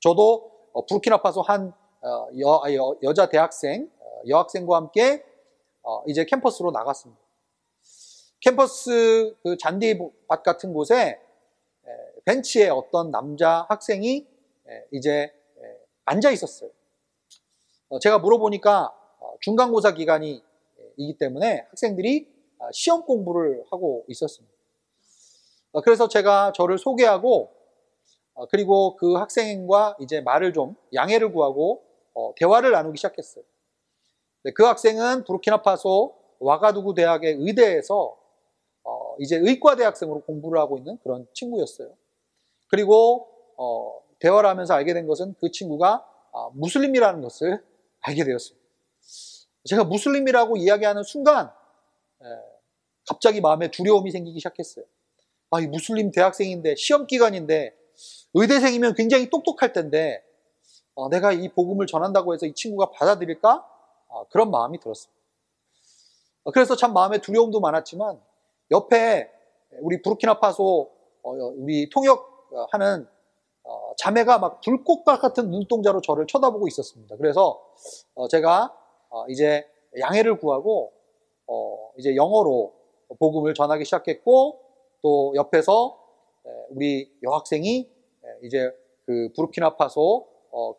저도 0.00 0.50
어, 0.72 0.86
부르키나파소 0.86 1.42
한 1.42 1.72
어, 2.02 2.28
여, 2.38 2.60
아, 2.62 2.72
여, 2.74 2.96
여 3.02 3.12
자 3.14 3.28
대학생, 3.28 3.90
어, 3.98 4.20
여학생과 4.28 4.76
함께 4.76 5.24
어, 5.82 6.02
이제 6.06 6.24
캠퍼스로 6.24 6.70
나갔습니다. 6.70 7.20
캠퍼스 8.40 9.34
그 9.42 9.56
잔디밭 9.56 10.42
같은 10.42 10.72
곳에 10.74 11.18
에, 11.86 11.90
벤치에 12.24 12.68
어떤 12.68 13.10
남자 13.10 13.66
학생이 13.68 14.26
에, 14.68 14.84
이제 14.92 15.32
에, 15.58 15.78
앉아 16.04 16.30
있었어요. 16.30 16.70
어, 17.94 18.00
제가 18.00 18.18
물어보니까 18.18 18.92
어, 19.20 19.34
중간고사 19.40 19.94
기간이기 19.94 21.16
때문에 21.16 21.64
학생들이 21.70 22.26
아, 22.58 22.68
시험 22.72 23.04
공부를 23.04 23.64
하고 23.70 24.04
있었습니다. 24.08 24.52
어, 25.70 25.80
그래서 25.80 26.08
제가 26.08 26.50
저를 26.56 26.76
소개하고 26.76 27.52
어, 28.34 28.46
그리고 28.48 28.96
그 28.96 29.14
학생과 29.14 29.96
이제 30.00 30.20
말을 30.20 30.52
좀 30.52 30.74
양해를 30.92 31.32
구하고 31.32 31.84
어, 32.14 32.34
대화를 32.34 32.72
나누기 32.72 32.96
시작했어요. 32.96 33.44
네, 34.42 34.50
그 34.50 34.64
학생은 34.64 35.22
부르키나파소 35.22 36.16
와가두구 36.40 36.94
대학의 36.94 37.36
의대에서 37.38 38.16
어, 38.82 39.16
이제 39.20 39.36
의과 39.36 39.76
대학생으로 39.76 40.22
공부를 40.22 40.60
하고 40.60 40.78
있는 40.78 40.98
그런 41.04 41.28
친구였어요. 41.32 41.94
그리고 42.66 43.28
어, 43.56 44.00
대화를 44.18 44.50
하면서 44.50 44.74
알게 44.74 44.94
된 44.94 45.06
것은 45.06 45.36
그 45.38 45.52
친구가 45.52 46.04
아, 46.32 46.50
무슬림이라는 46.54 47.22
것을 47.22 47.62
알게 48.04 48.24
되었습니다. 48.24 48.64
제가 49.64 49.84
무슬림이라고 49.84 50.56
이야기하는 50.58 51.02
순간 51.02 51.46
에, 51.46 52.26
갑자기 53.08 53.40
마음에 53.40 53.70
두려움이 53.70 54.10
생기기 54.10 54.38
시작했어요. 54.38 54.84
아, 55.50 55.60
이 55.60 55.66
무슬림 55.66 56.10
대학생인데 56.10 56.74
시험 56.76 57.06
기간인데 57.06 57.76
의대생이면 58.34 58.94
굉장히 58.94 59.30
똑똑할 59.30 59.72
텐데 59.72 60.22
어, 60.94 61.08
내가 61.08 61.32
이 61.32 61.48
복음을 61.48 61.86
전한다고 61.86 62.34
해서 62.34 62.46
이 62.46 62.52
친구가 62.54 62.90
받아들일까? 62.90 63.66
어, 64.08 64.28
그런 64.28 64.50
마음이 64.50 64.78
들었습니다. 64.80 65.20
어, 66.44 66.50
그래서 66.52 66.76
참 66.76 66.92
마음에 66.92 67.18
두려움도 67.18 67.60
많았지만 67.60 68.20
옆에 68.70 69.30
우리 69.80 70.02
부르키나파소 70.02 70.90
어, 71.22 71.30
우리 71.30 71.88
통역하는 71.88 73.08
어, 73.64 73.94
자매가 73.96 74.38
막 74.38 74.60
불꽃과 74.60 75.18
같은 75.18 75.50
눈동자로 75.50 76.00
저를 76.02 76.26
쳐다보고 76.26 76.68
있었습니다. 76.68 77.16
그래서 77.16 77.64
어, 78.14 78.28
제가 78.28 78.76
이제 79.28 79.66
양해를 79.98 80.38
구하고 80.38 80.92
이제 81.96 82.16
영어로 82.16 82.74
복음을 83.20 83.54
전하기 83.54 83.84
시작했고 83.84 84.60
또 85.02 85.32
옆에서 85.36 85.96
우리 86.70 87.12
여학생이 87.22 87.88
이제 88.42 88.72
그 89.06 89.30
부르키나파소 89.36 90.26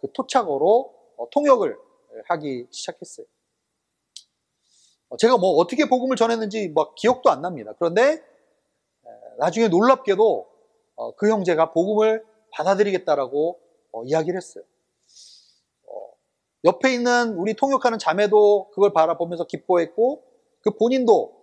그 0.01 0.11
토착어로 0.11 0.93
통역을 1.31 1.77
하기 2.25 2.67
시작했어요. 2.71 3.25
제가 5.17 5.37
뭐 5.37 5.51
어떻게 5.51 5.87
복음을 5.87 6.17
전했는지 6.17 6.73
막 6.75 6.93
기억도 6.95 7.29
안 7.29 7.41
납니다. 7.41 7.73
그런데 7.79 8.21
나중에 9.37 9.69
놀랍게도 9.69 10.47
어, 10.97 11.15
그 11.15 11.29
형제가 11.29 11.71
복음을 11.71 12.25
받아들이겠다라고 12.55 13.59
어, 13.91 14.03
이야기를 14.03 14.37
했어요. 14.37 14.63
어, 15.87 16.13
옆에 16.65 16.93
있는 16.93 17.35
우리 17.35 17.53
통역하는 17.53 17.99
자매도 17.99 18.71
그걸 18.71 18.93
바라보면서 18.93 19.45
기뻐했고 19.45 20.23
그 20.61 20.71
본인도 20.71 21.35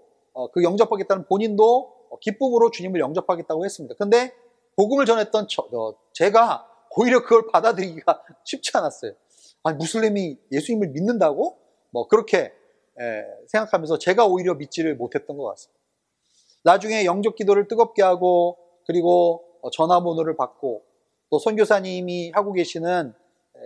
그 0.53 0.62
영접하겠다는 0.62 1.27
본인도 1.27 2.09
기쁨으로 2.20 2.70
주님을 2.70 3.01
영접하겠다고 3.01 3.64
했습니다. 3.64 3.94
근데 3.98 4.33
복음을 4.77 5.05
전했던 5.05 5.46
저, 5.48 5.68
제가 6.12 6.66
오히려 6.96 7.22
그걸 7.22 7.46
받아들이기가 7.48 8.25
쉽지 8.44 8.70
않았어요. 8.75 9.12
아니 9.62 9.77
무슬림이 9.77 10.38
예수님을 10.51 10.88
믿는다고? 10.88 11.59
뭐 11.90 12.09
그렇게 12.09 12.53
예, 13.01 13.25
생각하면서 13.48 13.98
제가 13.98 14.27
오히려 14.27 14.55
믿지를 14.55 14.96
못했던 14.96 15.37
것 15.37 15.44
같습니다. 15.44 15.81
나중에 16.64 17.05
영적 17.05 17.37
기도를 17.37 17.68
뜨겁게 17.68 18.03
하고 18.03 18.59
그리고 18.87 19.44
어, 19.62 19.70
전화번호를 19.70 20.37
받고 20.37 20.83
또 21.33 21.38
선교사님이 21.38 22.33
하고 22.35 22.53
계시는 22.53 23.14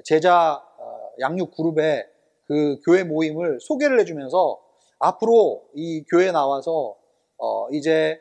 제자 0.05 0.65
어, 0.79 1.11
양육 1.19 1.51
그룹의 1.57 2.09
그 2.45 2.79
교회 2.85 3.03
모임을 3.03 3.59
소개를 3.61 3.99
해주면서 4.01 4.61
앞으로 5.01 5.65
이 5.75 6.05
교회에 6.05 6.31
나와서 6.31 6.97
어 7.39 7.69
이제 7.73 8.21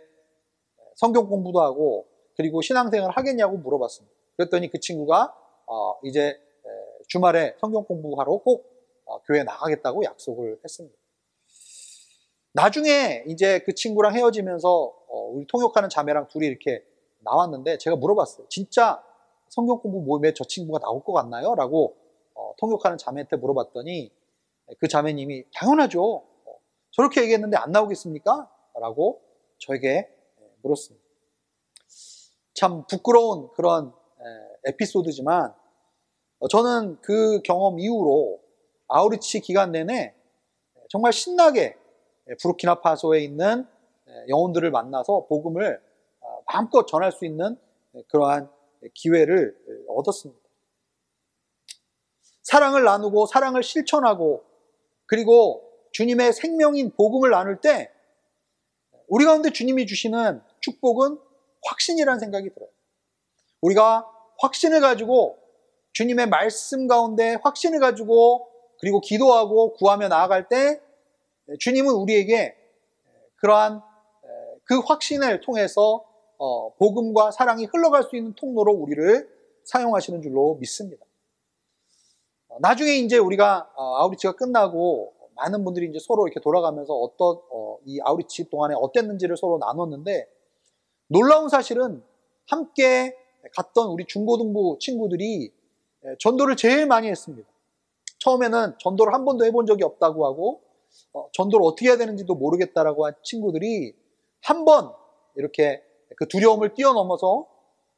성경 0.95 1.29
공부도 1.29 1.61
하고 1.61 2.07
그리고 2.35 2.61
신앙생활 2.61 3.11
하겠냐고 3.11 3.57
물어봤습니다. 3.57 4.15
그랬더니 4.35 4.71
그 4.71 4.79
친구가 4.79 5.33
어 5.67 5.95
이제 6.03 6.41
주말에 7.07 7.55
성경 7.59 7.83
공부하러 7.85 8.37
꼭 8.37 8.65
어, 9.05 9.21
교회 9.21 9.43
나가겠다고 9.43 10.03
약속을 10.05 10.59
했습니다. 10.63 10.97
나중에 12.53 13.23
이제 13.27 13.59
그 13.59 13.75
친구랑 13.75 14.15
헤어지면서 14.15 14.67
어, 15.07 15.19
우리 15.33 15.45
통역하는 15.45 15.89
자매랑 15.89 16.29
둘이 16.29 16.47
이렇게 16.47 16.83
나왔는데 17.19 17.77
제가 17.77 17.95
물어봤어요. 17.95 18.47
진짜 18.49 19.03
성경 19.55 19.79
공부 19.79 20.01
모임에 20.01 20.33
저 20.33 20.43
친구가 20.43 20.79
나올 20.79 21.01
것 21.01 21.13
같나요? 21.13 21.55
라고 21.55 21.95
어, 22.33 22.53
통역하는 22.57 22.97
자매한테 22.97 23.37
물어봤더니 23.37 24.11
그 24.79 24.87
자매님이 24.89 25.45
당연하죠. 25.53 26.23
저렇게 26.91 27.21
얘기했는데 27.21 27.55
안 27.55 27.71
나오겠습니까? 27.71 28.51
라고 28.81 29.21
저에게 29.59 30.09
물었습니다. 30.61 31.05
참 32.53 32.85
부끄러운 32.87 33.49
그런 33.53 33.93
에피소드지만 34.65 35.53
저는 36.49 36.99
그 37.01 37.41
경험 37.43 37.79
이후로 37.79 38.41
아우리치 38.89 39.39
기간 39.39 39.71
내내 39.71 40.13
정말 40.89 41.13
신나게 41.13 41.77
부르키나파소에 42.41 43.21
있는 43.21 43.65
영혼들을 44.27 44.69
만나서 44.69 45.27
복음을 45.27 45.81
아, 46.21 46.25
마음껏 46.51 46.85
전할 46.85 47.11
수 47.11 47.25
있는 47.25 47.57
그러한 48.09 48.49
기회를 48.93 49.57
얻었습니다. 49.89 50.41
사랑을 52.43 52.83
나누고 52.83 53.25
사랑을 53.25 53.63
실천하고 53.63 54.43
그리고 55.07 55.71
주님의 55.91 56.33
생명인 56.33 56.91
복음을 56.91 57.29
나눌 57.29 57.59
때 57.61 57.91
우리 59.07 59.25
가운데 59.25 59.51
주님이 59.51 59.87
주시는 59.87 60.41
축복은 60.59 61.19
확신이라는 61.63 62.19
생각이 62.19 62.49
들어요. 62.53 62.69
우리가 63.61 64.07
확신을 64.39 64.81
가지고 64.81 65.39
주님의 65.93 66.27
말씀 66.27 66.87
가운데 66.87 67.37
확신을 67.43 67.79
가지고 67.79 68.47
그리고 68.79 68.99
기도하고 68.99 69.73
구하며 69.73 70.09
나아갈 70.09 70.47
때 70.49 70.81
주님은 71.59 71.93
우리에게 71.93 72.55
그러한 73.37 73.81
그 74.65 74.79
확신을 74.79 75.41
통해서 75.41 76.05
어, 76.37 76.73
복음과 76.75 77.31
사랑이 77.31 77.65
흘러갈 77.65 78.03
수 78.03 78.15
있는 78.15 78.33
통로로 78.33 78.71
우리를 78.73 79.29
사용하시는 79.63 80.21
줄로 80.21 80.55
믿습니다. 80.59 81.05
어, 82.47 82.57
나중에 82.59 82.95
이제 82.95 83.17
우리가 83.17 83.71
어, 83.75 83.97
아우리치가 83.97 84.35
끝나고 84.35 85.13
많은 85.35 85.63
분들이 85.65 85.87
이제 85.89 85.99
서로 85.99 86.27
이렇게 86.27 86.39
돌아가면서 86.39 86.93
어떤 86.93 87.39
이 87.85 87.99
아우리치 88.01 88.49
동안에 88.49 88.73
어땠는지를 88.77 89.35
서로 89.35 89.57
나눴는데 89.57 90.27
놀라운 91.07 91.49
사실은 91.49 92.01
함께 92.47 93.15
갔던 93.53 93.89
우리 93.89 94.05
중고등부 94.05 94.77
친구들이 94.79 95.51
전도를 96.19 96.55
제일 96.55 96.87
많이 96.87 97.09
했습니다. 97.09 97.47
처음에는 98.19 98.75
전도를 98.79 99.13
한 99.13 99.25
번도 99.25 99.45
해본 99.45 99.65
적이 99.65 99.83
없다고 99.83 100.25
하고 100.25 100.61
어, 101.13 101.27
전도를 101.33 101.65
어떻게 101.65 101.89
해야 101.89 101.97
되는지도 101.97 102.33
모르겠다라고 102.35 103.05
한 103.05 103.13
친구들이 103.23 103.93
한 104.41 104.63
번 104.63 104.93
이렇게 105.35 105.83
그 106.17 106.27
두려움을 106.27 106.73
뛰어넘어서 106.73 107.47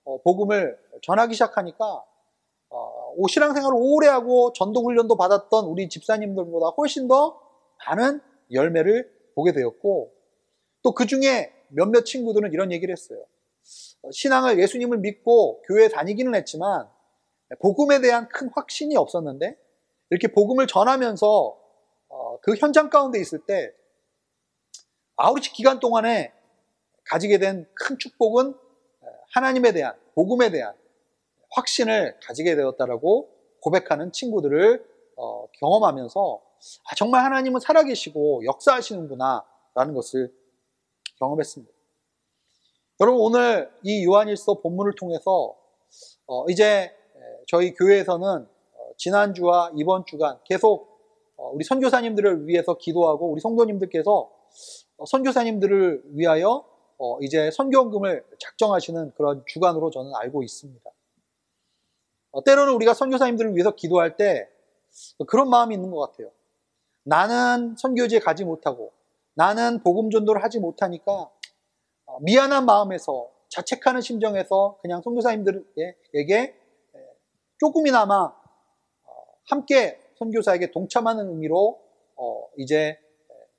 어, 0.04 0.22
복음을 0.22 0.78
전하기 1.02 1.34
시작하니까 1.34 2.04
어, 2.70 3.28
신앙생활을 3.28 3.78
오래 3.80 4.08
하고 4.08 4.54
전도 4.54 4.84
훈련도 4.84 5.18
받았던 5.18 5.66
우리 5.66 5.90
집사님들보다 5.90 6.68
훨씬 6.78 7.08
더 7.08 7.42
많은 7.86 8.22
열매를 8.52 9.12
보게 9.36 9.52
되었고 9.52 10.14
또 10.84 10.92
그 10.94 11.06
중에 11.06 11.54
몇몇 11.70 12.06
친구들은 12.06 12.54
이런 12.54 12.72
얘기를 12.72 12.92
했어요. 12.94 13.26
어, 14.02 14.12
신앙을 14.12 14.60
예수님을 14.60 15.00
믿고 15.00 15.62
교회 15.64 15.90
다니기는 15.90 16.34
했지만 16.36 16.88
복음에 17.62 18.00
대한 18.02 18.28
큰 18.30 18.50
확신이 18.54 18.96
없었는데 18.96 19.58
이렇게 20.10 20.28
복음을 20.30 20.68
전하면서 20.68 21.60
어, 22.10 22.40
그 22.42 22.56
현장 22.56 22.90
가운데 22.90 23.20
있을 23.20 23.40
때 23.46 23.74
아우리치 25.18 25.52
기간 25.52 25.80
동안에 25.80 26.32
가지게 27.10 27.40
된 27.40 27.68
큰 27.74 27.98
축복은 27.98 28.56
하나님에 29.34 29.72
대한 29.72 29.96
복음에 30.16 30.50
대한 30.52 30.74
확신을 31.52 32.20
가지게 32.22 32.56
되었다라고 32.56 33.30
고백하는 33.62 34.12
친구들을 34.12 34.86
어, 35.16 35.48
경험하면서 35.60 36.42
아, 36.86 36.96
정말 36.96 37.24
하나님은 37.26 37.60
살아계시고 37.60 38.46
역사하시는구나라는 38.46 39.94
것을 39.94 40.34
경험했습니다. 41.20 41.74
여러분 43.00 43.22
오늘 43.22 43.72
이 43.84 44.06
요한일서 44.06 44.62
본문을 44.62 44.94
통해서 44.96 45.56
어, 46.26 46.46
이제 46.50 46.96
저희 47.48 47.74
교회에서는 47.74 48.28
어, 48.28 48.90
지난주와 48.98 49.72
이번 49.76 50.06
주간 50.06 50.40
계속 50.44 50.98
어, 51.38 51.50
우리 51.50 51.64
선교사님들을 51.64 52.48
위해서 52.48 52.78
기도하고 52.78 53.32
우리 53.32 53.40
성도님들께서 53.42 54.32
어, 54.98 55.06
선교사님들을 55.06 56.04
위하여 56.14 56.66
어, 56.98 57.20
이제 57.22 57.52
선교원금을 57.52 58.26
작정하시는 58.40 59.14
그런 59.16 59.44
주간으로 59.46 59.90
저는 59.92 60.12
알고 60.16 60.44
있습니다. 60.44 60.90
어, 62.32 62.44
때로는 62.44 62.74
우리가 62.74 62.94
선교사님들을 62.94 63.56
위해서 63.56 63.72
기도할 63.72 64.18
때 64.18 64.50
그런 65.28 65.50
마음이 65.50 65.76
있는 65.76 65.92
것 65.92 66.00
같아요. 66.00 66.32
나는 67.04 67.76
선교지에 67.78 68.20
가지 68.20 68.44
못하고 68.44 68.92
나는 69.34 69.82
복음 69.84 70.10
전도를 70.10 70.44
하지 70.44 70.60
못하니까 70.60 71.30
어, 72.06 72.20
미안한 72.22 72.66
마음에서 72.66 73.30
자책하는 73.50 74.02
심정에서 74.02 74.80
그냥 74.82 75.02
선교사님들에게 75.02 76.56
조금이나마 77.60 78.24
어, 78.24 78.34
함께 79.50 80.00
선교사에게 80.18 80.72
동참하는 80.72 81.30
의미로 81.30 81.80
어, 82.16 82.50
이제 82.58 83.00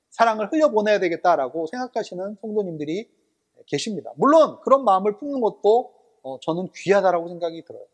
사랑을 0.09 0.51
흘려보내야 0.51 0.99
되겠다라고 0.99 1.67
생각하시는 1.67 2.37
성도님들이 2.41 3.09
계십니다. 3.69 4.11
물론 4.17 4.59
그런 4.61 4.83
마음을 4.83 5.17
품는 5.17 5.39
것도 5.41 5.93
저는 6.41 6.69
귀하다라고 6.75 7.29
생각이 7.29 7.63
들어요. 7.63 7.85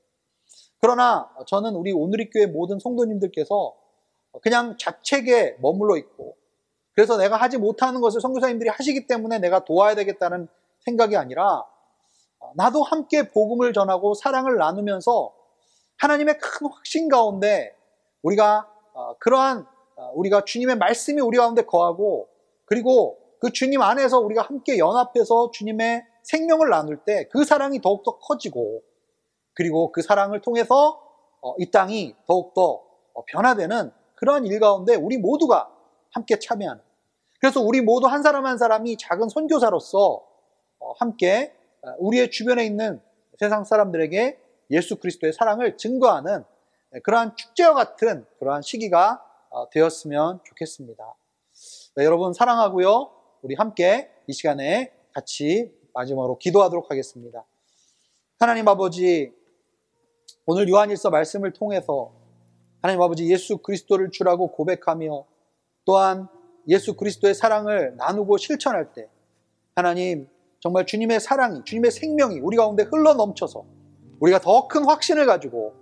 그러나 0.80 1.30
저는 1.48 1.76
우리 1.76 1.92
오늘리 1.92 2.30
교회 2.30 2.48
모든 2.48 2.80
성도님들께서 2.80 3.76
그냥 4.42 4.76
자책에 4.78 5.58
머물러 5.60 5.98
있고 5.98 6.36
그래서 6.94 7.18
내가 7.18 7.36
하지 7.36 7.58
못하는 7.58 8.02
것을 8.02 8.22
성교사님들이 8.22 8.70
하시기 8.70 9.08
때문에 9.08 9.40
내가 9.40 9.66
도와야 9.66 9.96
되겠다는 9.96 10.48
생각이 10.80 11.18
아니라 11.18 11.66
나도 12.56 12.84
함께 12.84 13.30
복음을 13.30 13.74
전하고 13.74 14.14
사랑을 14.14 14.58
나누면서 14.58 15.34
하나님의 15.98 16.38
큰 16.40 16.68
확신 16.68 17.10
가운데 17.10 17.76
우리가 18.22 18.70
어, 18.94 19.18
그러한 19.18 19.66
어, 19.98 20.12
우리가 20.16 20.46
주님의 20.46 20.78
말씀이 20.78 21.22
우리 21.22 21.38
가운데 21.38 21.64
거하고 21.64 22.30
그리고 22.66 23.18
그 23.40 23.52
주님 23.52 23.82
안에서 23.82 24.20
우리가 24.20 24.42
함께 24.44 24.78
연합해서 24.78 25.52
주님의 25.52 26.06
생명을 26.24 26.70
나눌 26.70 26.98
때 26.98 27.28
그 27.32 27.44
사랑이 27.46 27.82
더욱더 27.82 28.18
커지고 28.18 28.82
그리고 29.54 29.92
그 29.92 30.02
사랑을 30.02 30.42
통해서 30.42 31.02
어, 31.42 31.54
이 31.60 31.70
땅이 31.70 32.16
더욱더 32.28 32.84
변화되는 33.28 33.92
그러한 34.16 34.46
일 34.46 34.60
가운데 34.60 34.96
우리 34.96 35.18
모두가 35.18 35.70
함께 36.12 36.40
참여하는 36.40 36.82
그래서 37.40 37.62
우리 37.62 37.82
모두 37.82 38.08
한 38.08 38.24
사람 38.24 38.46
한 38.46 38.58
사람이 38.58 38.98
작은 38.98 39.30
선교사로서 39.30 40.26
함께 40.98 41.54
우리의 42.00 42.32
주변에 42.32 42.66
있는 42.66 43.02
세상 43.40 43.64
사람들에게 43.64 44.40
예수 44.72 44.96
그리스도의 44.98 45.34
사랑을 45.34 45.78
증거하는 45.78 46.44
그러한 47.04 47.36
축제와 47.36 47.74
같은 47.74 48.26
그러한 48.40 48.62
시기가 48.62 49.24
어, 49.50 49.70
되었으면 49.70 50.40
좋겠습니다. 50.44 51.16
네, 51.96 52.04
여러분 52.04 52.34
사랑하고요. 52.34 53.15
우리 53.46 53.54
함께 53.54 54.10
이 54.26 54.34
시간에 54.34 54.92
같이 55.14 55.72
마지막으로 55.94 56.40
기도하도록 56.40 56.90
하겠습니다. 56.90 57.46
하나님 58.40 58.68
아버지, 58.68 59.32
오늘 60.48 60.68
요한일서 60.68 61.12
말씀을 61.12 61.54
통해서 61.54 62.12
하나님 62.82 63.04
아버지 63.04 63.32
예수 63.32 63.60
그리스도를 63.60 64.10
주라고 64.10 64.52
고백하며 64.52 65.28
또한 65.86 66.28
예수 66.68 66.96
그리스도의 66.96 67.36
사랑을 67.36 67.96
나누고 67.98 68.38
실천할 68.38 68.94
때 68.94 69.10
하나님 69.76 70.28
정말 70.60 70.88
주님의 70.88 71.20
사랑이, 71.20 71.64
주님의 71.66 71.92
생명이 71.92 72.40
우리 72.40 72.58
가운데 72.58 72.82
흘러 72.82 73.14
넘쳐서 73.14 73.64
우리가 74.22 74.40
더 74.40 74.68
큰 74.68 74.86
확신을 74.86 75.28
가지고 75.28 75.76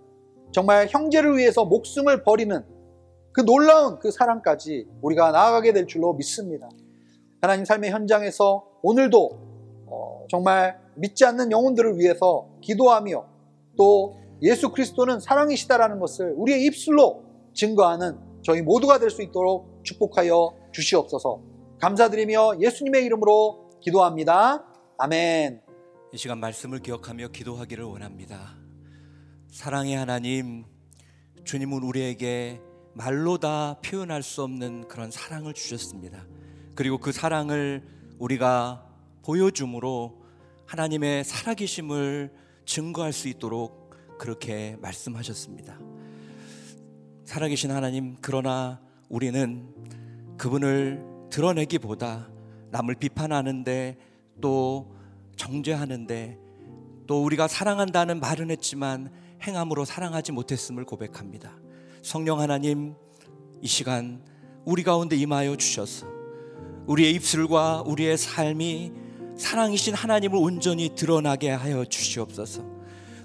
정말 0.51 0.89
형제를 0.89 1.38
위해서 1.38 1.64
목숨을 1.64 2.24
버리는 2.24 2.61
그 3.32 3.39
놀라운 3.39 3.99
그 3.99 4.11
사랑까지 4.11 4.86
우리가 5.01 5.32
나아가게 5.32 5.72
될 5.72 5.88
줄로 5.88 6.14
믿습니다. 6.16 6.68
하나님 7.43 7.65
삶의 7.65 7.91
현장에서 7.91 8.65
오늘도 8.83 9.29
어, 9.87 10.25
정말 10.29 10.79
믿지 10.95 11.25
않는 11.25 11.51
영혼들을 11.51 11.97
위해서 11.99 12.47
기도하며 12.61 13.25
또 13.77 14.17
예수 14.41 14.71
그리스도는 14.71 15.19
사랑이시다라는 15.19 15.99
것을 15.99 16.33
우리의 16.37 16.63
입술로 16.63 17.25
증거하는 17.53 18.17
저희 18.43 18.61
모두가 18.61 18.97
될 18.97 19.09
수 19.09 19.21
있도록 19.21 19.83
축복하여 19.83 20.53
주시옵소서. 20.71 21.41
감사드리며 21.81 22.61
예수님의 22.61 23.03
이름으로 23.03 23.71
기도합니다. 23.81 24.63
아멘. 24.97 25.61
이 26.13 26.17
시간 26.17 26.39
말씀을 26.39 26.79
기억하며 26.79 27.27
기도하기를 27.27 27.83
원합니다. 27.83 28.55
사랑의 29.51 29.97
하나님, 29.97 30.63
주님은 31.43 31.83
우리에게 31.83 32.61
말로 32.93 33.37
다 33.37 33.81
표현할 33.83 34.23
수 34.23 34.43
없는 34.43 34.87
그런 34.87 35.11
사랑을 35.11 35.53
주셨습니다. 35.53 36.25
그리고 36.76 36.97
그 36.97 37.11
사랑을 37.11 37.84
우리가 38.19 38.88
보여줌으로 39.24 40.24
하나님의 40.65 41.24
살아계심을 41.24 42.34
증거할 42.65 43.13
수 43.13 43.28
있도록 43.28 43.91
그렇게 44.17 44.78
말씀하셨습니다. 44.82 45.78
살아계신 47.26 47.71
하나님, 47.71 48.15
그러나 48.21 48.80
우리는 49.09 49.67
그분을 50.38 51.03
드러내기보다 51.30 52.30
남을 52.71 52.95
비판하는데 52.95 53.97
또 54.41 54.95
정죄하는데 55.36 56.39
또 57.07 57.24
우리가 57.24 57.47
사랑한다는 57.47 58.19
말은 58.19 58.51
했지만 58.51 59.11
행함으로 59.41 59.86
사랑하지 59.86 60.32
못했음을 60.32 60.86
고백합니다. 60.86 61.55
성령 62.01 62.39
하나님 62.39 62.95
이 63.61 63.67
시간 63.67 64.24
우리 64.65 64.84
가운데 64.84 65.15
임하여 65.15 65.55
주셔서 65.57 66.12
우리의 66.88 67.13
입술과 67.13 67.84
우리의 67.86 68.17
삶이 68.17 68.91
사랑이신 69.38 69.93
하나님을 69.93 70.38
온전히 70.38 70.89
드러나게 70.95 71.49
하여 71.49 71.86
주시옵소서. 71.86 72.61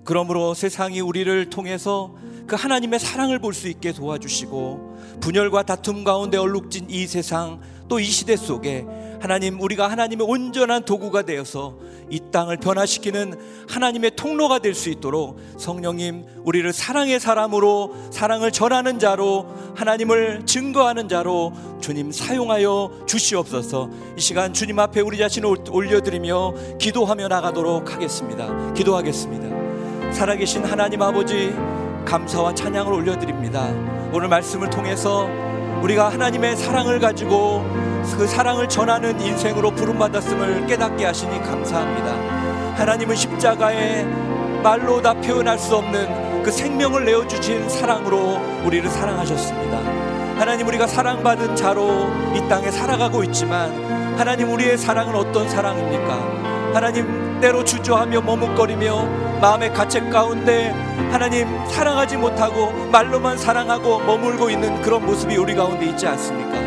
그러므로 0.04 0.54
세상이 0.54 1.00
우리를 1.00 1.50
통해서 1.50 2.14
그 2.46 2.56
하나님의 2.56 2.98
사랑을 2.98 3.38
볼 3.40 3.52
수 3.52 3.68
있게 3.68 3.92
도와주시고 3.92 5.18
분열과 5.20 5.64
다툼 5.64 6.02
가운데 6.04 6.38
얼룩진 6.38 6.88
이 6.88 7.06
세상 7.06 7.60
또 7.88 7.98
이 8.00 8.04
시대 8.04 8.36
속에 8.36 8.86
하나님 9.20 9.60
우리가 9.60 9.90
하나님의 9.90 10.26
온전한 10.28 10.84
도구가 10.84 11.22
되어서 11.22 11.76
이 12.10 12.20
땅을 12.30 12.56
변화시키는 12.58 13.34
하나님의 13.68 14.12
통로가 14.16 14.60
될 14.60 14.74
수 14.74 14.90
있도록 14.90 15.38
성령님 15.58 16.24
우리를 16.44 16.72
사랑의 16.72 17.18
사람으로 17.18 17.94
사랑을 18.12 18.52
전하는 18.52 18.98
자로 18.98 19.46
하나님을 19.74 20.46
증거하는 20.46 21.08
자로 21.08 21.52
주님 21.80 22.12
사용하여 22.12 23.04
주시옵소서. 23.06 23.90
이 24.16 24.20
시간 24.20 24.52
주님 24.52 24.78
앞에 24.78 25.00
우리 25.00 25.18
자신을 25.18 25.56
올려드리며 25.70 26.78
기도하며 26.78 27.28
나가도록 27.28 27.92
하겠습니다. 27.92 28.72
기도하겠습니다. 28.74 30.12
살아계신 30.12 30.64
하나님 30.64 31.02
아버지 31.02 31.52
감사와 32.04 32.54
찬양을 32.54 32.92
올려드립니다. 32.92 33.68
오늘 34.12 34.28
말씀을 34.28 34.70
통해서 34.70 35.28
우리가 35.82 36.10
하나님의 36.10 36.56
사랑을 36.56 36.98
가지고 36.98 37.64
그 38.16 38.26
사랑을 38.26 38.68
전하는 38.68 39.20
인생으로 39.20 39.70
부름받았음을 39.72 40.66
깨닫게 40.66 41.04
하시니 41.04 41.40
감사합니다. 41.42 42.74
하나님은 42.76 43.14
십자가에 43.14 44.04
말로 44.62 45.00
다 45.00 45.14
표현할 45.14 45.58
수 45.58 45.76
없는 45.76 46.42
그 46.42 46.50
생명을 46.50 47.04
내어주신 47.04 47.68
사랑으로 47.68 48.40
우리를 48.64 48.88
사랑하셨습니다. 48.88 49.78
하나님 50.38 50.66
우리가 50.68 50.86
사랑받은 50.86 51.56
자로 51.56 52.08
이 52.34 52.48
땅에 52.48 52.70
살아가고 52.70 53.22
있지만 53.24 53.70
하나님 54.16 54.50
우리의 54.52 54.78
사랑은 54.78 55.14
어떤 55.14 55.48
사랑입니까? 55.48 56.74
하나님 56.74 57.40
때로 57.40 57.64
주저하며 57.64 58.20
머뭇거리며 58.22 59.06
마음의 59.40 59.72
가책 59.72 60.10
가운데 60.10 60.74
하나님 61.10 61.48
사랑하지 61.68 62.16
못하고 62.16 62.70
말로만 62.90 63.38
사랑하고 63.38 64.00
머물고 64.00 64.50
있는 64.50 64.80
그런 64.82 65.04
모습이 65.04 65.36
우리 65.36 65.54
가운데 65.54 65.86
있지 65.86 66.06
않습니까? 66.06 66.58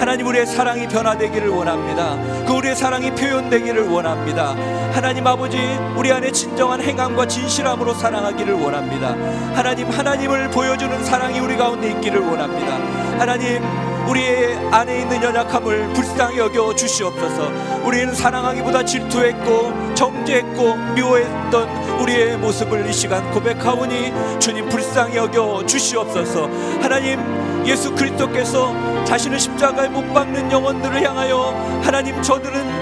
하나님 0.00 0.26
우리의 0.28 0.46
사랑이 0.46 0.88
변화되기를 0.88 1.48
원합니다. 1.48 2.16
그 2.46 2.54
우리의 2.54 2.74
사랑이 2.74 3.10
표현되기를 3.10 3.86
원합니다. 3.88 4.56
하나님 4.92 5.26
아버지 5.26 5.58
우리 5.94 6.10
안에 6.10 6.32
진정한 6.32 6.80
행함과 6.80 7.28
진실함으로 7.28 7.92
사랑하기를 7.92 8.54
원합니다. 8.54 9.10
하나님 9.54 9.90
하나님을 9.90 10.50
보여주는 10.50 11.04
사랑이 11.04 11.38
우리 11.38 11.54
가운데 11.56 11.90
있기를 11.90 12.18
원합니다. 12.18 12.76
하나님 13.18 13.62
우리의 14.10 14.56
안에 14.72 15.02
있는 15.02 15.22
연약함을 15.22 15.92
불쌍히 15.92 16.38
여겨 16.38 16.74
주시옵소서. 16.74 17.48
우리는 17.84 18.12
사랑하기보다 18.12 18.84
질투했고 18.84 19.94
정죄했고 19.94 20.74
미워했던 20.94 22.00
우리의 22.00 22.36
모습을 22.38 22.88
이 22.88 22.92
시간 22.92 23.30
고백하오니 23.30 24.40
주님 24.40 24.68
불쌍히 24.68 25.16
여겨 25.16 25.64
주시옵소서. 25.64 26.48
하나님 26.80 27.20
예수 27.66 27.94
그리스도께서 27.94 28.74
자신을 29.04 29.38
십자가에 29.38 29.88
못 29.88 30.12
박는 30.12 30.50
영혼들을 30.50 31.06
향하여 31.06 31.80
하나님 31.82 32.20
저들은 32.20 32.79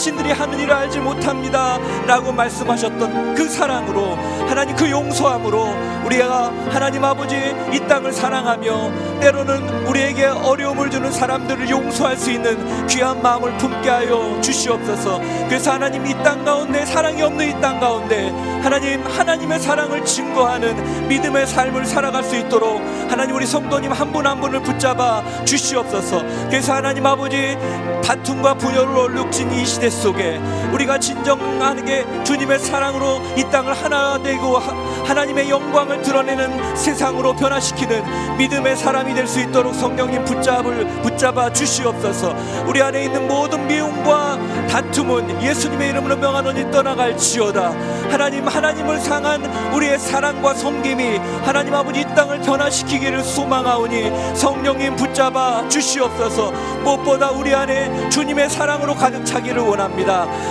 자신들이 0.00 0.32
하는 0.32 0.58
일을 0.58 0.72
알지 0.72 0.98
못합니다. 0.98 1.78
라고 2.06 2.32
말씀하셨던 2.32 3.34
그 3.34 3.46
사랑으로 3.46 4.16
하나님 4.48 4.74
그 4.74 4.90
용서함으로 4.90 5.68
우리가 6.06 6.50
하나님 6.70 7.04
아버지 7.04 7.36
이 7.70 7.80
땅을 7.86 8.10
사랑하며 8.10 9.20
때로는 9.20 9.86
우리에게 9.86 10.24
어려움을 10.24 10.90
주는 10.90 11.12
사람들을 11.12 11.68
용서할 11.68 12.16
수 12.16 12.30
있는 12.30 12.86
귀한 12.86 13.20
마음을 13.20 13.58
품게 13.58 13.90
하여 13.90 14.40
주시옵소서. 14.40 15.20
그래서 15.48 15.72
하나님 15.72 16.06
이 16.06 16.14
땅 16.22 16.44
가운데 16.46 16.86
사랑이 16.86 17.20
없는 17.22 17.48
이 17.48 17.60
땅 17.60 17.78
가운데 17.78 18.30
하나님 18.62 19.04
하나님의 19.06 19.60
사랑을 19.60 20.02
증거하는 20.02 21.08
믿음의 21.08 21.46
삶을 21.46 21.84
살아갈 21.84 22.24
수 22.24 22.36
있도록 22.36 22.80
하나님 23.10 23.36
우리 23.36 23.44
성도님 23.44 23.92
한 23.92 24.10
분한 24.12 24.40
분을 24.40 24.62
붙잡아 24.62 25.22
주시옵소서. 25.44 26.22
그래서 26.48 26.72
하나님 26.74 27.04
아버지 27.04 27.58
다툼과 28.02 28.54
분열을 28.54 28.96
얼룩진 28.96 29.52
이 29.52 29.66
시대 29.66 29.89
속에 29.90 30.40
우리가 30.72 30.98
진정하는 30.98 31.84
게 31.84 32.04
주님의 32.24 32.58
사랑으로 32.58 33.20
이 33.36 33.44
땅을 33.50 33.72
하나 33.72 34.22
되고 34.22 34.58
하나님의 34.58 35.48
영광을 35.50 36.02
드러내는 36.02 36.76
세상으로 36.76 37.34
변화시키는 37.36 38.36
믿음의 38.36 38.76
사람이 38.76 39.14
될 39.14 39.30
수 39.30 39.38
있도록 39.40 39.74
성령님 39.74 40.24
붙잡을 40.24 40.86
붙잡아 41.02 41.52
주시옵소서. 41.52 42.34
우리 42.66 42.82
안에 42.82 43.04
있는 43.04 43.28
모든 43.28 43.66
미움과 43.68 44.38
다툼은 44.68 45.40
예수님의 45.40 45.90
이름으로 45.90 46.16
명하노니 46.16 46.70
떠나갈지어다. 46.72 47.72
하나님 48.10 48.48
하나님을 48.48 48.98
상한 48.98 49.44
우리의 49.72 49.98
사랑과 50.00 50.54
섬김이 50.54 51.18
하나님 51.44 51.74
아버지 51.74 52.00
이 52.00 52.04
땅을 52.14 52.40
변화시키기를 52.40 53.22
소망하오니 53.22 54.34
성령님 54.34 54.96
붙잡아 54.96 55.68
주시옵소서. 55.68 56.50
무엇보다 56.82 57.30
우리 57.30 57.54
안에 57.54 58.08
주님의 58.10 58.50
사랑으로 58.50 58.94
가득 58.96 59.24
차기를 59.24 59.60
원합니다. 59.62 59.79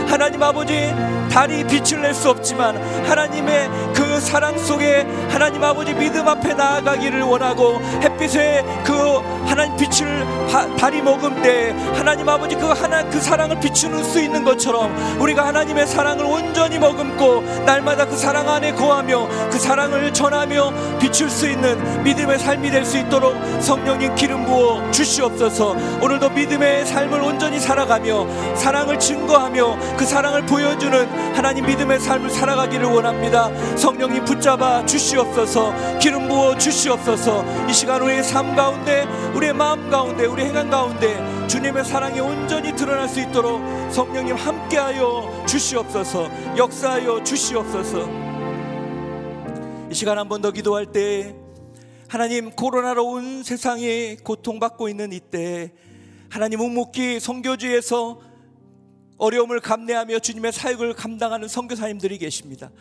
하나님 0.08 0.42
아버지 0.42 0.94
달이 1.32 1.64
빛을 1.66 2.02
낼 2.02 2.14
수 2.14 2.30
없지만 2.30 2.76
하나님의 3.08 3.70
그 3.94 4.09
사랑 4.20 4.58
속에 4.58 5.06
하나님 5.30 5.64
아버지 5.64 5.94
믿음 5.94 6.28
앞에 6.28 6.54
나아가기를 6.54 7.22
원하고 7.22 7.80
햇빛에 8.02 8.64
그 8.84 8.94
하나님 9.46 9.76
빛을 9.78 10.26
달이 10.78 11.02
머금때 11.02 11.72
하나님 11.96 12.28
아버지 12.28 12.56
그 12.56 12.66
하나 12.68 13.04
그 13.10 13.20
사랑을 13.22 13.60
비추는 13.60 14.04
수 14.04 14.20
있는 14.20 14.44
것처럼 14.44 14.94
우리가 15.20 15.48
하나님의 15.48 15.88
사랑을 15.88 16.26
온전히 16.26 16.80
머금고 16.80 17.42
날마다 17.66 18.06
그 18.06 18.18
사랑 18.18 18.50
안에 18.50 18.74
거하며 18.74 19.28
그 19.52 19.60
사랑을 19.60 20.14
전하며 20.14 21.00
비출 21.00 21.30
수 21.30 21.48
있는 21.50 22.04
믿음의 22.04 22.40
삶이 22.40 22.70
될 22.72 22.90
수 22.90 22.98
있도록 22.98 23.36
성령님 23.62 24.16
기름 24.16 24.46
부어 24.46 24.90
주시옵소서. 24.90 25.76
오늘도 26.02 26.30
믿음의 26.32 26.88
삶을 26.88 27.22
온전히 27.22 27.60
살아가며 27.60 28.26
사랑을 28.56 28.98
증거하며 28.98 29.78
그 29.96 30.06
사랑을 30.06 30.44
보여주는 30.48 31.36
하나님 31.36 31.68
믿음의 31.68 32.00
삶을 32.00 32.32
살아가기를 32.32 32.86
원합니다. 32.88 33.52
성령 33.76 34.09
님 34.12 34.26
붙잡아 34.26 34.86
주시옵소서 34.86 36.00
기름 36.00 36.28
부어 36.28 36.58
주시옵소서 36.58 37.68
이 37.70 37.74
시간 37.74 38.02
우리의 38.02 38.24
삶 38.24 38.56
가운데 38.56 39.04
우리의 39.36 39.54
마음 39.54 39.90
가운데 39.90 40.26
우리 40.26 40.44
행한 40.44 40.70
가운데 40.70 41.48
주님의 41.48 41.86
사랑이 41.86 42.20
온전히 42.20 42.76
드러날 42.76 43.08
수 43.08 43.20
있도록 43.22 43.62
성령님 43.92 44.36
함께하여 44.36 45.46
주시옵소서 45.48 46.30
역사하여 46.58 47.24
주시옵소서 47.24 48.10
이 49.92 49.94
시간 49.96 50.18
한 50.20 50.28
번 50.30 50.42
더 50.42 50.52
기도할 50.52 50.86
때 50.88 51.36
하나님 52.08 52.52
코로나로 52.52 53.06
온 53.06 53.44
세상에 53.44 54.16
고통받고 54.24 54.90
있는 54.90 55.12
이때 55.14 55.72
하나님 56.30 56.60
묵묵히 56.60 57.20
성교주에서 57.20 58.22
어려움을 59.18 59.60
감내하며 59.60 60.20
주님의 60.20 60.52
사역을 60.54 60.94
감당하는 60.94 61.48
선교사님들이 61.48 62.18
계십니다. 62.20 62.72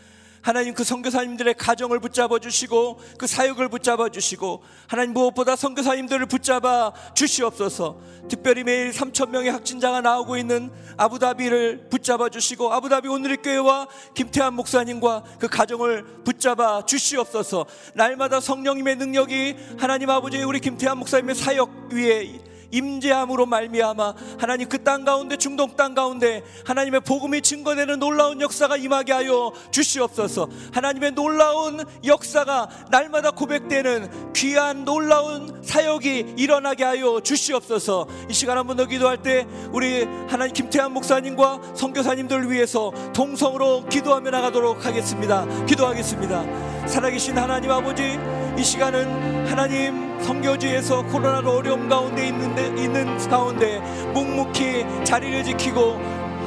하나님 0.49 0.73
그 0.73 0.83
선교사님들의 0.83 1.53
가정을 1.59 2.01
붙잡아 2.01 2.39
주시고 2.39 2.99
그 3.19 3.27
사역을 3.27 3.69
붙잡아 3.69 4.09
주시고 4.09 4.63
하나님 4.87 5.13
무엇보다 5.13 5.57
선교사님들을 5.57 6.25
붙잡아 6.25 6.91
주시옵소서. 7.15 8.01
특별히 8.31 8.65
매일 8.65 8.91
3천 8.91 9.29
명의 9.29 9.51
확진자가 9.51 10.01
나오고 10.01 10.39
있는 10.39 10.71
아부다비를 10.97 11.89
붙잡아 11.91 12.31
주시고 12.31 12.73
아부다비 12.73 13.09
오늘의 13.09 13.43
교회와 13.43 13.89
김태환 14.15 14.55
목사님과 14.55 15.25
그 15.39 15.49
가정을 15.49 16.23
붙잡아 16.25 16.87
주시옵소서. 16.87 17.67
날마다 17.93 18.41
성령님의 18.41 18.97
능력이 18.97 19.55
하나님 19.79 20.09
아버지 20.09 20.43
우리 20.43 20.61
김태환 20.61 20.97
목사님의 20.97 21.35
사역 21.35 21.91
위에 21.93 22.41
임재함으로 22.71 23.47
말미암아 23.47 24.15
하나님 24.39 24.69
그 24.69 24.79
땅 24.85 25.05
가운데 25.05 25.37
중동 25.37 25.77
땅 25.77 25.95
가운데 25.95 26.43
하나님의 26.65 27.01
복음이 27.01 27.43
증거되는 27.43 27.99
놀라운 27.99 28.41
역사가 28.41 28.77
임하게 28.77 29.13
하여 29.13 29.53
주시옵소서. 29.71 30.49
하나님의 30.73 31.13
놀라운 31.13 31.85
역사가 32.05 32.69
날마다 32.91 33.31
고백되는 33.33 34.33
귀한 34.35 34.85
놀라운 34.85 35.61
사역이 35.65 36.35
일어나게 36.39 36.85
하여 36.85 37.21
주시옵소서. 37.21 38.07
이 38.31 38.33
시간 38.33 38.57
한 38.57 38.67
번 38.67 38.77
더 38.79 38.87
기도할 38.87 39.23
때 39.23 39.47
우리 39.73 40.05
하나님 40.29 40.55
김태환 40.55 40.93
목사님과 40.93 41.75
선교사님들 41.75 42.51
위해서 42.51 42.93
동성으로 43.13 43.87
기도하며 43.87 44.31
나가도록 44.31 44.87
하겠습니다. 44.87 45.45
기도하겠습니다. 45.67 46.87
살아계신 46.87 47.37
하나님 47.37 47.71
아버지 47.73 48.19
이 48.59 48.65
시간은 48.65 49.47
하나님 49.47 50.19
성교지에서 50.21 51.03
코로나로 51.03 51.59
어려움 51.59 51.89
가운데 51.89 52.27
있는데 52.27 52.67
있는 52.83 53.17
가운데 53.29 53.79
묵묵히 54.13 55.05
자리를 55.05 55.45
지키고 55.45 55.93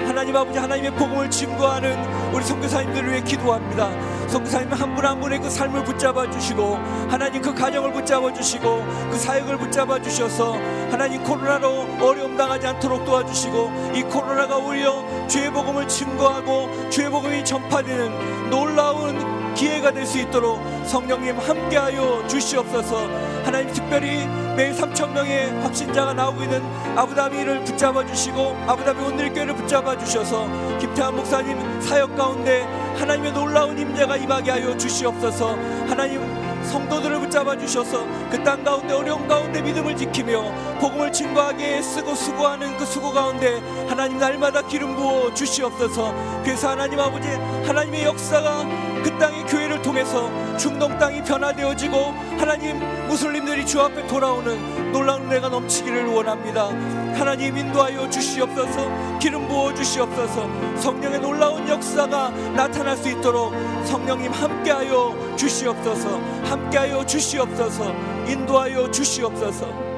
하나님 0.05 0.35
아버지 0.35 0.57
하나님의 0.59 0.91
복음을 0.95 1.29
증거하는 1.29 2.33
우리 2.33 2.43
선교사님들을 2.43 3.11
위해 3.11 3.21
기도합니다. 3.21 3.89
선교사님 4.27 4.73
한 4.73 4.93
분 4.95 5.05
한 5.05 5.19
분의 5.19 5.39
그 5.39 5.49
삶을 5.49 5.83
붙잡아 5.85 6.29
주시고 6.29 6.75
하나님 7.09 7.41
그 7.41 7.53
가정을 7.53 7.93
붙잡아 7.93 8.33
주시고 8.33 8.85
그 9.09 9.17
사역을 9.17 9.57
붙잡아 9.57 10.01
주셔서 10.01 10.53
하나님 10.91 11.23
코로나로 11.23 11.87
어려움 12.01 12.35
당하지 12.35 12.67
않도록 12.67 13.05
도와주시고 13.05 13.91
이 13.95 14.01
코로나가 14.03 14.57
오히려 14.57 15.03
죄의 15.27 15.51
복음을 15.51 15.87
증거하고 15.87 16.89
죄의 16.89 17.09
복음이 17.09 17.45
전파되는 17.45 18.49
놀라운 18.49 19.40
기회가 19.55 19.91
될 19.91 20.05
수 20.05 20.17
있도록 20.19 20.59
성령님 20.85 21.37
함께하여 21.37 22.27
주시옵소서. 22.27 23.07
하나님 23.45 23.71
특별히 23.73 24.27
매일 24.55 24.73
3천 24.73 25.11
명의 25.11 25.51
확신자가 25.61 26.13
나오고 26.13 26.43
있는 26.43 26.61
아부다비를 26.97 27.63
붙잡아 27.63 28.05
주시고 28.05 28.57
아부다비 28.67 29.01
온누리교회를 29.01 29.55
붙잡아 29.55 29.97
주셔서 29.97 30.47
김태환 30.79 31.15
목사님 31.15 31.81
사역 31.81 32.15
가운데 32.17 32.63
하나님의 32.97 33.31
놀라운 33.33 33.77
임재가 33.77 34.17
임하게 34.17 34.51
하여 34.51 34.75
주시옵소서. 34.77 35.55
하나님 35.87 36.21
성도들을 36.63 37.19
붙잡아 37.21 37.57
주셔서 37.57 38.05
그 38.29 38.41
땅 38.43 38.63
가운데 38.63 38.93
어려움 38.93 39.27
가운데 39.27 39.61
믿음을 39.61 39.95
지키며 39.95 40.51
복음을 40.81 41.13
증거하게 41.13 41.79
쓰고 41.79 42.15
수고하는 42.15 42.75
그 42.75 42.85
수고 42.85 43.11
가운데 43.11 43.61
하나님 43.87 44.17
날마다 44.17 44.63
기름 44.63 44.95
부어 44.95 45.31
주시옵소서. 45.31 46.11
그래서 46.43 46.71
하나님 46.71 46.99
아버지 46.99 47.27
하나님의 47.27 48.03
역사가 48.05 48.65
그 49.03 49.15
땅의 49.19 49.45
교회를 49.45 49.83
통해서 49.83 50.27
중동 50.57 50.97
땅이 50.97 51.23
변화되어지고 51.23 51.97
하나님 52.39 52.79
무슬림들이 53.07 53.63
주 53.63 53.79
앞에 53.79 54.07
돌아오는 54.07 54.91
놀라운 54.91 55.27
은혜가 55.27 55.49
넘치기를 55.49 56.07
원합니다. 56.07 56.69
하나님 57.13 57.55
인도하여 57.55 58.09
주시옵소서 58.09 59.19
기름 59.19 59.47
부어 59.47 59.75
주시옵소서. 59.75 60.49
성령의 60.77 61.19
놀라운 61.19 61.69
역사가 61.69 62.29
나타날 62.55 62.97
수 62.97 63.07
있도록 63.09 63.53
성령님 63.85 64.31
함께하여 64.31 65.35
주시옵소서 65.35 66.19
함께하여 66.45 67.05
주시옵소서 67.05 67.93
인도하여 68.27 68.89
주시옵소서 68.89 69.90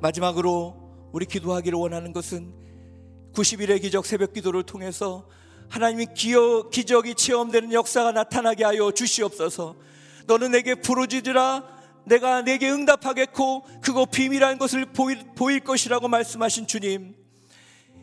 마지막으로 0.00 1.10
우리 1.12 1.26
기도하기를 1.26 1.78
원하는 1.78 2.12
것은 2.12 2.54
90일의 3.34 3.82
기적 3.82 4.06
새벽 4.06 4.32
기도를 4.32 4.62
통해서 4.62 5.28
하나님의 5.68 6.14
기어, 6.14 6.68
기적이 6.70 7.14
체험되는 7.14 7.72
역사가 7.72 8.12
나타나게 8.12 8.64
하여 8.64 8.90
주시옵소서. 8.90 9.76
너는 10.26 10.52
내게 10.52 10.74
부르짖으라. 10.74 11.80
내가 12.06 12.42
내게 12.42 12.70
응답하겠고 12.70 13.64
그거 13.82 14.06
비밀한 14.06 14.58
것을 14.58 14.86
보일, 14.86 15.22
보일 15.36 15.60
것이라고 15.60 16.08
말씀하신 16.08 16.66
주님. 16.66 17.14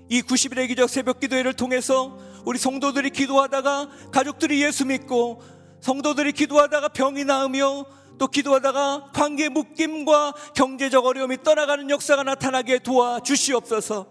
이 0.10 0.22
90일의 0.22 0.68
기적 0.68 0.90
새벽 0.90 1.20
기도회를 1.20 1.54
통해서 1.54 2.18
우리 2.46 2.60
성도들이 2.60 3.10
기도하다가 3.10 3.90
가족들이 4.12 4.64
예수 4.64 4.86
믿고 4.86 5.42
성도들이 5.82 6.32
기도하다가 6.32 6.90
병이 6.90 7.26
나으며 7.26 7.86
또 8.18 8.28
기도하다가 8.28 9.12
관계 9.14 9.50
묶임과 9.50 10.34
경제적 10.56 11.06
어려움이 11.06 11.44
떠나가는 11.44 11.90
역사가 11.90 12.24
나타나게 12.24 12.80
도와 12.80 13.20
주시옵소서. 13.20 14.08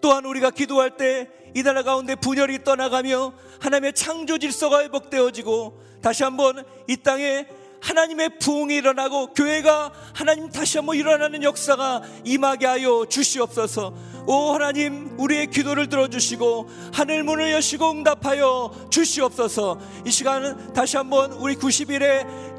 또한 0.00 0.24
우리가 0.24 0.50
기도할 0.50 0.96
때 0.96 1.40
이 1.54 1.62
나라 1.62 1.82
가운데 1.82 2.14
분열이 2.14 2.64
떠나가며 2.64 3.32
하나님의 3.60 3.92
창조 3.94 4.38
질서가 4.38 4.82
회복되어지고 4.82 5.80
다시 6.00 6.22
한번 6.22 6.64
이 6.88 6.96
땅에 6.96 7.46
하나님의 7.80 8.38
부흥이 8.38 8.76
일어나고 8.76 9.32
교회가 9.32 9.92
하나님 10.14 10.50
다시 10.50 10.76
한번 10.76 10.96
일어나는 10.96 11.42
역사가 11.42 12.02
임하게 12.24 12.66
하여 12.66 13.06
주시옵소서. 13.08 13.94
오 14.26 14.52
하나님 14.52 15.18
우리의 15.18 15.46
기도를 15.46 15.88
들어주시고 15.88 16.68
하늘 16.92 17.24
문을 17.24 17.52
여시고 17.52 17.90
응답하여 17.90 18.88
주시옵소서. 18.90 19.80
이 20.06 20.10
시간은 20.10 20.74
다시 20.74 20.98
한번 20.98 21.32
우리 21.32 21.56
90일에 21.56 22.49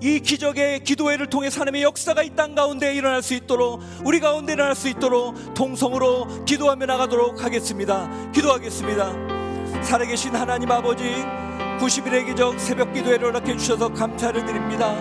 이 0.00 0.20
기적의 0.20 0.80
기도회를 0.84 1.26
통해 1.28 1.48
하나님의 1.52 1.82
역사가 1.82 2.22
이 2.22 2.30
땅 2.34 2.54
가운데 2.54 2.94
일어날 2.94 3.22
수 3.22 3.34
있도록 3.34 3.80
우리 4.04 4.18
가운데 4.20 4.54
일어날 4.54 4.74
수 4.74 4.88
있도록 4.88 5.34
통성으로 5.54 6.44
기도하며 6.46 6.86
나가도록 6.86 7.44
하겠습니다. 7.44 8.08
기도하겠습니다. 8.32 9.82
살아계신 9.82 10.34
하나님 10.34 10.70
아버지 10.70 11.04
90일의 11.80 12.26
기적 12.26 12.58
새벽 12.58 12.92
기도회를 12.94 13.28
허락해 13.28 13.56
주셔서 13.56 13.92
감사를 13.92 14.44
드립니다. 14.46 14.94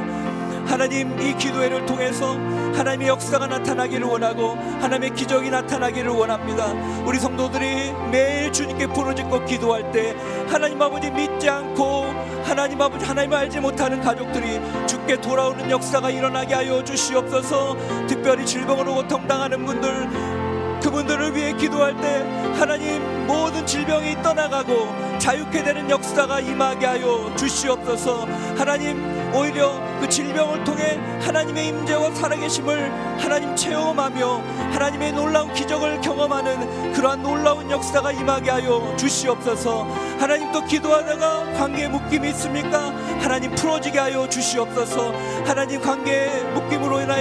하나님 0.69 1.19
이 1.19 1.35
기도회를 1.35 1.87
통해서 1.87 2.33
하나님의 2.75 3.07
역사가 3.07 3.47
나타나기를 3.47 4.05
원하고 4.05 4.51
하나님의 4.79 5.15
기적이 5.15 5.49
나타나기를 5.49 6.11
원합니다. 6.11 6.67
우리 7.05 7.19
성도들이 7.19 7.91
매일 8.11 8.53
주님께 8.53 8.85
부르짖고 8.87 9.45
기도할 9.45 9.91
때 9.91 10.15
하나님 10.47 10.79
아버지 10.79 11.09
믿지 11.09 11.49
않고 11.49 12.05
하나님 12.43 12.79
아버지 12.79 13.03
하나님을 13.03 13.35
알지 13.35 13.59
못하는 13.59 13.99
가족들이 13.99 14.61
죽게 14.87 15.19
돌아오는 15.19 15.69
역사가 15.71 16.11
일어나게 16.11 16.53
하여 16.53 16.83
주시옵소서. 16.83 17.75
특별히 18.07 18.45
질병으로 18.45 18.93
고통당하는 18.93 19.65
분들 19.65 20.38
그분들을 20.81 21.35
위해 21.35 21.53
기도할 21.53 21.95
때 21.99 22.25
하나님 22.57 23.27
모든 23.27 23.65
질병이 23.65 24.21
떠나가고 24.21 25.19
자유케 25.19 25.63
되는 25.63 25.89
역사가 25.89 26.39
임하게 26.39 26.85
하여 26.85 27.31
주시옵소서. 27.35 28.25
하나님 28.57 29.03
오히려 29.33 29.79
그 29.99 30.07
질병을 30.07 30.63
통해 30.63 30.97
하나님의 31.21 31.67
임재와 31.67 32.11
살아계심을 32.11 32.91
하나님 33.19 33.55
체험하며 33.55 34.41
하나님의 34.71 35.11
놀라운 35.13 35.53
기적을 35.53 36.01
경험하는 36.01 36.93
그러한 36.93 37.21
놀라운 37.21 37.69
역사가 37.69 38.11
임하게 38.13 38.49
하여 38.49 38.95
주시옵소서. 38.97 39.83
하나님 40.19 40.51
또 40.51 40.63
기도하다가 40.63 41.53
관계에 41.53 41.87
묶임이 41.89 42.29
있습니까? 42.29 42.93
하나님 43.19 43.53
풀어지게 43.55 43.99
하여 43.99 44.27
주시옵소서. 44.27 45.13
하나님 45.45 45.81
관계에 45.81 46.43
묶임으로 46.53 47.01
인하여 47.01 47.18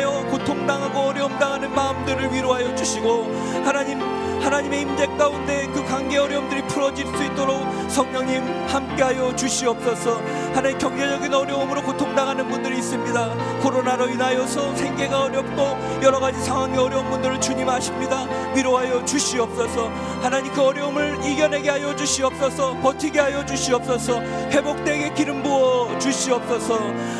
마음들을 2.09 2.32
위로하여 2.32 2.74
주시고 2.74 3.24
하나님 3.64 3.98
하나님의 4.41 4.82
임재 4.82 5.07
가운데 5.18 5.66
그 5.72 5.84
관계 5.84 6.18
어려움들이 6.18 6.62
풀어질 6.68 7.07
수 7.07 7.24
있도록 7.24 7.66
성령님 7.91 8.43
함께하여 8.68 9.34
주시옵소서. 9.36 10.20
하나님 10.55 10.78
경제적인 10.78 11.32
어려움으로 11.32 11.82
고통당하는 11.82 12.49
분들이 12.49 12.78
있습니다. 12.78 13.59
코로나로 13.62 14.09
인하여서 14.09 14.74
생계가 14.76 15.24
어렵고 15.24 16.03
여러 16.03 16.20
가지 16.20 16.41
상황이 16.41 16.76
어려운 16.78 17.09
분들을 17.11 17.41
주님 17.41 17.68
아십니다. 17.68 18.26
위로하여 18.55 19.05
주시옵소서. 19.05 19.89
하나님 20.22 20.53
그 20.53 20.62
어려움을 20.62 21.24
이겨내게 21.24 21.68
하여 21.70 21.95
주시옵소서. 21.95 22.74
버티게 22.78 23.18
하여 23.18 23.45
주시옵소서. 23.45 24.20
회복되게 24.51 25.14
기름 25.14 25.43
부어 25.43 25.99
주시옵소서. 25.99 26.78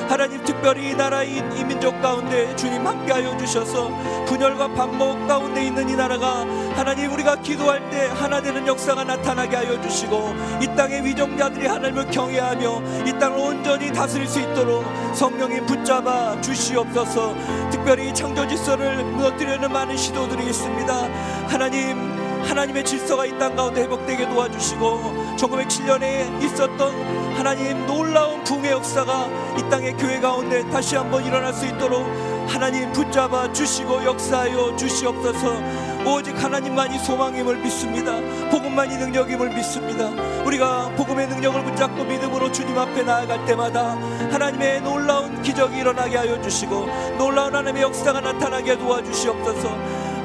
하나님 0.09 0.43
특별히 0.43 0.91
이 0.91 0.95
나라인 0.95 1.53
이 1.53 1.65
민족 1.65 2.01
가운데 2.01 2.55
주님 2.57 2.87
함께하여 2.87 3.37
주셔서 3.37 3.89
분열과 4.27 4.69
반목 4.69 5.27
가운데 5.27 5.67
있는 5.67 5.89
이 5.89 5.97
나라가 5.97 6.45
하나님 6.79 7.13
우리가 7.13 7.35
기도할 7.43 7.91
때 7.91 8.07
하나 8.07 8.41
되는 8.41 8.65
역사가 8.65 9.03
나타나게 9.03 9.57
하여 9.57 9.81
주시고 9.83 10.33
이 10.63 10.77
땅의 10.77 11.05
위정자들이 11.05 11.67
하나님을 11.67 12.07
경외하며 12.09 12.83
이 13.05 13.19
땅을 13.19 13.37
온전히 13.37 13.93
다스릴 13.93 14.29
수 14.29 14.39
있도록 14.39 14.85
성령이 15.13 15.67
붙잡아 15.67 16.41
주시옵소서. 16.41 17.35
특별히 17.73 18.15
창조 18.15 18.47
질서를 18.47 19.03
무너뜨리는 19.03 19.73
많은 19.73 19.97
시도들이 19.97 20.47
있습니다. 20.47 21.09
하나님 21.49 22.17
하나님의 22.45 22.85
질서가 22.85 23.27
이 23.27 23.37
땅 23.39 23.57
가운데 23.57 23.83
회복되게 23.83 24.29
도와주시고 24.29 25.35
1907년에 25.37 26.43
있었던 26.45 27.35
하나님 27.37 27.87
놀라운 27.87 28.43
붕의 28.45 28.71
역사가 28.71 29.29
이 29.59 29.69
땅의 29.69 29.95
교회 29.97 30.21
가운데 30.21 30.69
다시 30.71 30.95
한번 30.95 31.25
일어날 31.25 31.53
수 31.53 31.67
있도록 31.67 32.07
하나님 32.49 32.91
붙잡아 32.93 33.53
주시고 33.53 34.05
역사하여 34.05 34.77
주시옵소서 34.77 35.88
오직 36.15 36.43
하나님만이 36.43 36.99
소망임을 36.99 37.57
믿습니다. 37.59 38.21
복음만이 38.51 38.97
능력임을 38.97 39.51
믿습니다. 39.51 40.09
우리가 40.45 40.91
복음의 40.97 41.29
능력을 41.29 41.63
붙잡고 41.65 42.05
믿음으로 42.05 42.51
주님 42.51 42.79
앞에 42.79 43.03
나아갈 43.03 43.45
때마다 43.45 43.91
하나님의 44.31 44.83
놀라운 44.83 45.43
기적이 45.43 45.79
일어나게 45.79 46.17
하여 46.17 46.41
주시고 46.41 46.87
놀라운 47.19 47.55
하나님의 47.55 47.83
역사가 47.83 48.21
나타나게 48.21 48.79
도와주시옵소서. 48.79 49.69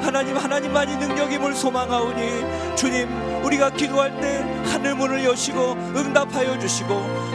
하나님 0.02 0.36
하나님만이 0.36 0.96
능력임을 0.96 1.54
소망하오니 1.54 2.76
주님 2.76 3.33
우리가 3.44 3.70
기도할 3.70 4.18
때 4.20 4.38
하늘 4.70 4.94
문을 4.94 5.24
여시고 5.24 5.72
응답하여 5.94 6.58
주시고 6.58 6.94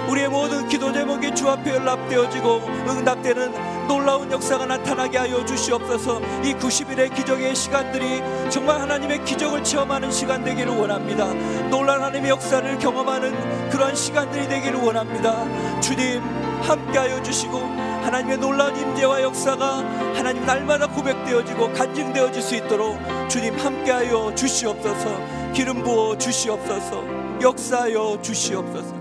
우리의 0.09 0.27
모든 0.27 0.67
기도 0.67 0.91
제목이 0.91 1.33
주 1.35 1.47
앞에 1.47 1.71
연락되어지고 1.71 2.61
응답되는 2.89 3.87
놀라운 3.87 4.31
역사가 4.31 4.65
나타나게 4.65 5.17
하여 5.17 5.45
주시옵소서. 5.45 6.19
이 6.43 6.53
90일의 6.55 7.13
기적의 7.13 7.55
시간들이 7.55 8.21
정말 8.49 8.81
하나님의 8.81 9.23
기적을 9.23 9.63
체험하는 9.63 10.11
시간 10.11 10.43
되기를 10.43 10.71
원합니다. 10.71 11.25
놀라운 11.69 12.01
하나님의 12.01 12.31
역사를 12.31 12.77
경험하는 12.79 13.69
그러한 13.69 13.95
시간들이 13.95 14.47
되기를 14.47 14.79
원합니다. 14.79 15.45
주님 15.79 16.21
함께하여 16.63 17.21
주시고 17.23 17.57
하나님의 18.03 18.37
놀라운 18.37 18.75
임재와 18.75 19.21
역사가 19.21 19.77
하나님 20.15 20.45
날마다 20.45 20.87
고백되어지고 20.87 21.73
간증되어질 21.73 22.41
수 22.41 22.55
있도록 22.55 22.97
주님 23.29 23.57
함께하여 23.57 24.33
주시옵소서 24.35 25.38
기름 25.53 25.83
부어 25.83 26.17
주시옵소서 26.17 27.41
역사하여 27.41 28.21
주시옵소서 28.21 28.99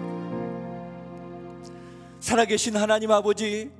살아계신 2.21 2.77
하나님 2.77 3.11
아버지 3.13 3.71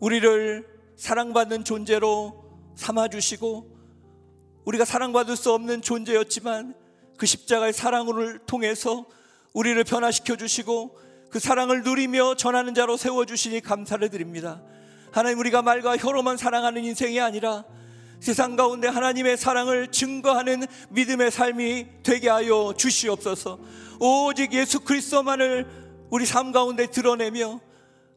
우리를 0.00 0.66
사랑받는 0.96 1.64
존재로 1.64 2.44
삼아주시고 2.74 3.72
우리가 4.64 4.84
사랑받을 4.84 5.36
수 5.36 5.52
없는 5.52 5.82
존재였지만 5.82 6.74
그 7.16 7.26
십자가의 7.26 7.72
사랑을 7.72 8.38
통해서 8.40 9.06
우리를 9.52 9.82
변화시켜 9.84 10.36
주시고 10.36 10.98
그 11.30 11.38
사랑을 11.38 11.82
누리며 11.82 12.34
전하는 12.34 12.74
자로 12.74 12.96
세워주시니 12.96 13.60
감사를 13.60 14.06
드립니다. 14.10 14.62
하나님 15.10 15.38
우리가 15.38 15.62
말과 15.62 15.96
혀로만 15.96 16.36
사랑하는 16.36 16.84
인생이 16.84 17.20
아니라 17.20 17.64
세상 18.22 18.54
가운데 18.54 18.86
하나님의 18.86 19.36
사랑을 19.36 19.88
증거하는 19.88 20.64
믿음의 20.90 21.32
삶이 21.32 21.86
되게 22.04 22.28
하여 22.28 22.72
주시옵소서. 22.76 23.58
오직 23.98 24.52
예수 24.52 24.78
그리스도만을 24.78 25.66
우리 26.08 26.24
삶 26.24 26.52
가운데 26.52 26.86
드러내며 26.86 27.58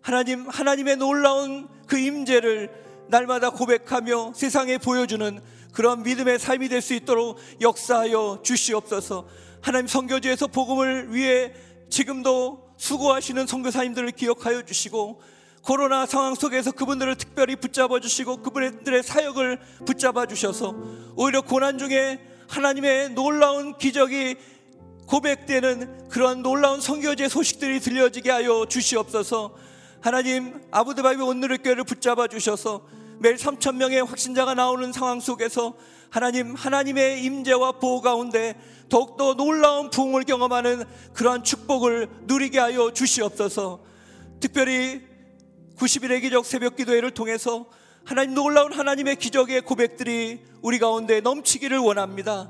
하나님 0.02 0.48
하나님의 0.48 0.98
놀라운 0.98 1.68
그 1.88 1.98
임재를 1.98 2.70
날마다 3.08 3.50
고백하며 3.50 4.34
세상에 4.36 4.78
보여주는 4.78 5.42
그런 5.74 6.04
믿음의 6.04 6.38
삶이 6.38 6.70
될 6.70 6.84
수 6.84 6.94
있도록 6.94 7.40
역사하여 7.60 8.42
주시옵소서. 8.44 9.28
하나님 9.60 9.88
성교지에서 9.88 10.46
복음을 10.46 11.16
위해 11.16 11.52
지금도 11.90 12.76
수고하시는 12.78 13.48
선교사님들을 13.48 14.12
기억하여 14.12 14.62
주시고 14.62 15.20
코로나 15.66 16.06
상황 16.06 16.36
속에서 16.36 16.72
그분들을 16.72 17.16
특별히 17.16 17.56
붙잡아 17.56 18.00
주시고 18.00 18.44
그분들의 18.44 19.02
사역을 19.02 19.60
붙잡아 19.88 20.28
주셔서 20.28 20.76
오히려 21.16 21.42
고난 21.42 21.80
중에 21.80 22.20
하나님의 22.48 23.10
놀라운 23.16 23.76
기적이 23.76 24.36
고백되는 25.08 26.08
그런 26.10 26.44
놀라운 26.44 26.80
성교제 26.80 27.30
소식들이 27.30 27.80
들려지게 27.80 28.30
하여 28.30 28.68
주시옵소서 28.70 29.56
하나님 30.02 30.62
아부드바비 30.70 31.20
온누리 31.24 31.58
교회를 31.58 31.84
붙잡아 31.84 32.28
주셔서 32.28 32.86
매일 33.18 33.38
3천 33.38 33.78
명의 33.78 34.04
확신자가 34.04 34.54
나오는 34.54 34.94
상황 34.94 35.20
속에서 35.20 35.74
하나님 36.12 36.54
하나님의 36.54 37.24
임재와 37.24 37.80
보호 37.80 38.02
가운데 38.02 38.54
더욱더 38.88 39.34
놀라운 39.34 39.90
부흥을 39.90 40.26
경험하는 40.26 40.84
그러한 41.14 41.44
축복을 41.44 42.08
누리게 42.26 42.60
하여 42.60 42.92
주시옵소서. 42.94 43.84
특별히 44.40 45.15
90일의 45.78 46.22
기적 46.22 46.46
새벽 46.46 46.76
기도회를 46.76 47.12
통해서 47.12 47.66
하나님 48.06 48.34
놀라운 48.34 48.72
하나님의 48.72 49.18
기적의 49.18 49.62
고백들이 49.62 50.42
우리 50.62 50.80
가운데 50.80 51.22
넘치기를 51.22 51.78
원합니다. 51.80 52.50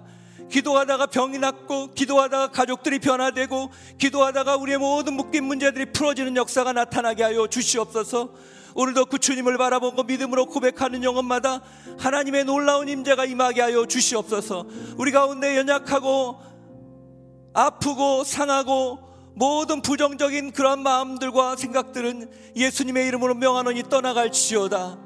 기도하다가 0.51 1.07
병이 1.07 1.39
낫고 1.39 1.93
기도하다가 1.93 2.51
가족들이 2.51 2.99
변화되고 2.99 3.71
기도하다가 3.97 4.57
우리의 4.57 4.77
모든 4.77 5.13
묶인 5.13 5.45
문제들이 5.45 5.91
풀어지는 5.91 6.35
역사가 6.35 6.73
나타나게 6.73 7.23
하여 7.23 7.47
주시옵소서. 7.47 8.29
오늘도 8.75 9.05
그 9.05 9.17
주님을 9.17 9.57
바라보고 9.57 10.03
믿음으로 10.03 10.47
고백하는 10.47 11.03
영혼마다 11.03 11.61
하나님의 11.97 12.43
놀라운 12.43 12.89
임재가 12.89 13.25
임하게 13.25 13.61
하여 13.61 13.85
주시옵소서. 13.85 14.67
우리 14.97 15.11
가운데 15.11 15.57
연약하고 15.57 16.41
아프고 17.53 18.25
상하고 18.25 19.04
모든 19.35 19.81
부정적인 19.81 20.53
그러한 20.53 20.79
마음들과 20.79 21.57
생각들은 21.57 22.31
예수님의 22.55 23.07
이름으로 23.07 23.35
명하노니 23.35 23.83
떠나갈지어다. 23.89 24.97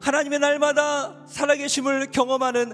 하나님의 0.00 0.38
날마다 0.38 1.26
살아계심을 1.26 2.12
경험하는 2.12 2.72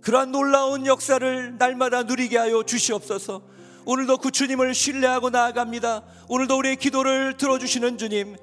그러한 0.00 0.32
놀라운 0.32 0.86
역사를 0.86 1.56
날마다 1.56 2.02
누리게 2.02 2.36
하여 2.36 2.64
주시옵소서. 2.64 3.42
오늘도 3.84 4.18
그 4.18 4.32
주님을 4.32 4.74
신뢰하고 4.74 5.30
나아갑니다. 5.30 6.02
오늘도 6.28 6.58
우리의 6.58 6.76
기도를 6.76 7.36
들어주시는 7.36 7.96
주님, 7.96 8.36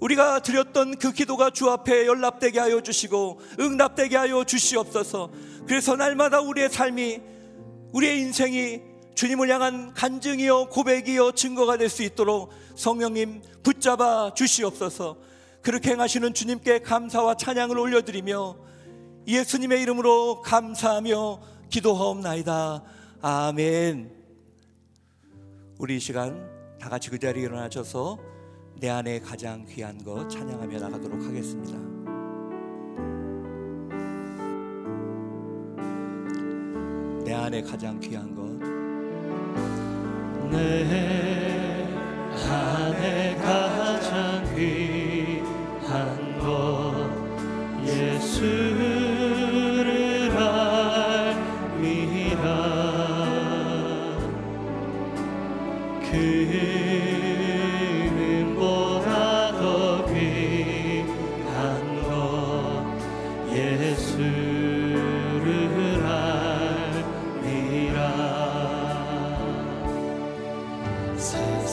우리가 0.00 0.40
드렸던 0.40 0.98
그 0.98 1.12
기도가 1.12 1.50
주 1.50 1.70
앞에 1.70 2.06
연락되게 2.06 2.58
하여 2.58 2.80
주시고 2.80 3.40
응답되게 3.60 4.16
하여 4.16 4.42
주시옵소서. 4.42 5.30
그래서 5.68 5.94
날마다 5.94 6.40
우리의 6.40 6.70
삶이 6.70 7.20
우리의 7.92 8.18
인생이 8.18 8.91
주님을 9.14 9.48
향한 9.50 9.92
간증이요 9.94 10.66
고백이요 10.70 11.32
증거가 11.32 11.76
될 11.76 11.88
수 11.88 12.02
있도록 12.02 12.50
성령님 12.74 13.42
붙잡아 13.62 14.34
주시옵소서. 14.34 15.16
그렇게 15.60 15.90
행하시는 15.90 16.34
주님께 16.34 16.80
감사와 16.80 17.36
찬양을 17.36 17.78
올려드리며 17.78 18.56
예수님의 19.28 19.82
이름으로 19.82 20.42
감사하며 20.42 21.40
기도하옵나이다. 21.70 22.82
아멘. 23.20 24.10
우리 25.78 25.96
이 25.96 26.00
시간 26.00 26.50
다 26.80 26.88
같이 26.88 27.10
그 27.10 27.18
자리에 27.18 27.44
일어나셔서 27.44 28.18
내 28.80 28.88
안에 28.88 29.20
가장 29.20 29.64
귀한 29.66 30.02
것 30.02 30.28
찬양하며 30.28 30.78
나가도록 30.80 31.22
하겠습니다. 31.22 31.78
내 37.24 37.32
안에 37.34 37.62
가장 37.62 38.00
귀한 38.00 38.34
것. 38.34 38.41
내 40.50 40.82
안에 42.52 43.36
가장 43.36 44.44
귀한 44.54 46.38
것 46.38 47.10
예수 47.86 49.11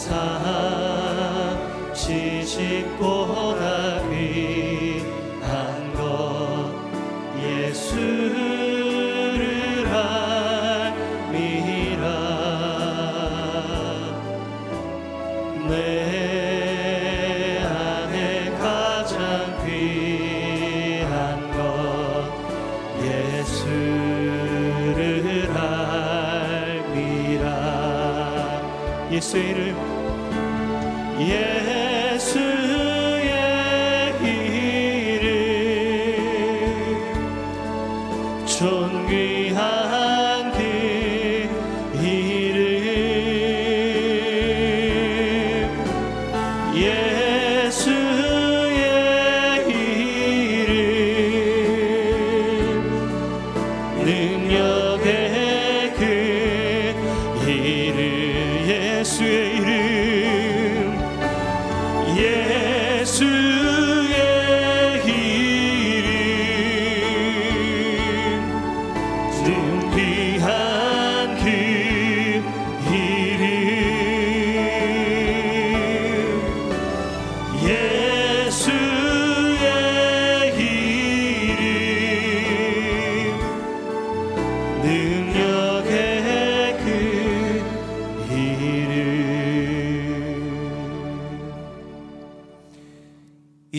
세상 0.09 1.93
지식보다 1.93 3.78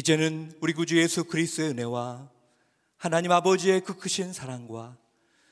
이제는 0.01 0.51
우리 0.63 0.73
구주 0.73 0.97
예수 0.99 1.25
그리스도의 1.25 1.73
은혜와 1.73 2.31
하나님 2.97 3.33
아버지의 3.33 3.83
그 3.83 3.99
크신 3.99 4.33
사랑과 4.33 4.97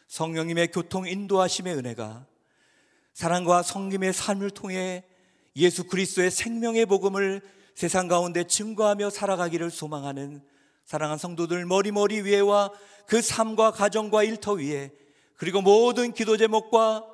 성령님의 0.07 0.69
교통 0.69 1.07
인도하심의 1.07 1.75
은혜가 1.77 2.27
사랑과 3.13 3.63
성김의 3.63 4.15
삶을 4.15 4.53
통해 4.53 5.05
예수 5.55 5.85
그리스도의 5.85 6.31
생명의 6.31 6.87
복음을 6.87 7.43
세상 7.75 8.09
가운데 8.09 8.45
증거하며 8.45 9.11
살아가기를 9.11 9.71
소망하는 9.71 10.43
사랑하는 10.87 11.19
성도들 11.19 11.67
머리머리 11.67 12.23
위에와 12.23 12.73
그 13.07 13.21
삶과 13.21 13.73
가정과 13.73 14.23
일터 14.23 14.55
위에 14.55 14.93
그리고 15.37 15.61
모든 15.61 16.15
기도 16.15 16.39
제목과 16.39 17.05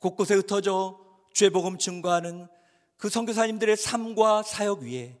곳곳에 0.00 0.34
흩어져 0.34 0.98
죄 1.32 1.48
복음 1.50 1.78
증거하는 1.78 2.48
그 2.96 3.08
선교사님들의 3.08 3.76
삶과 3.76 4.42
사역 4.42 4.80
위에 4.80 5.20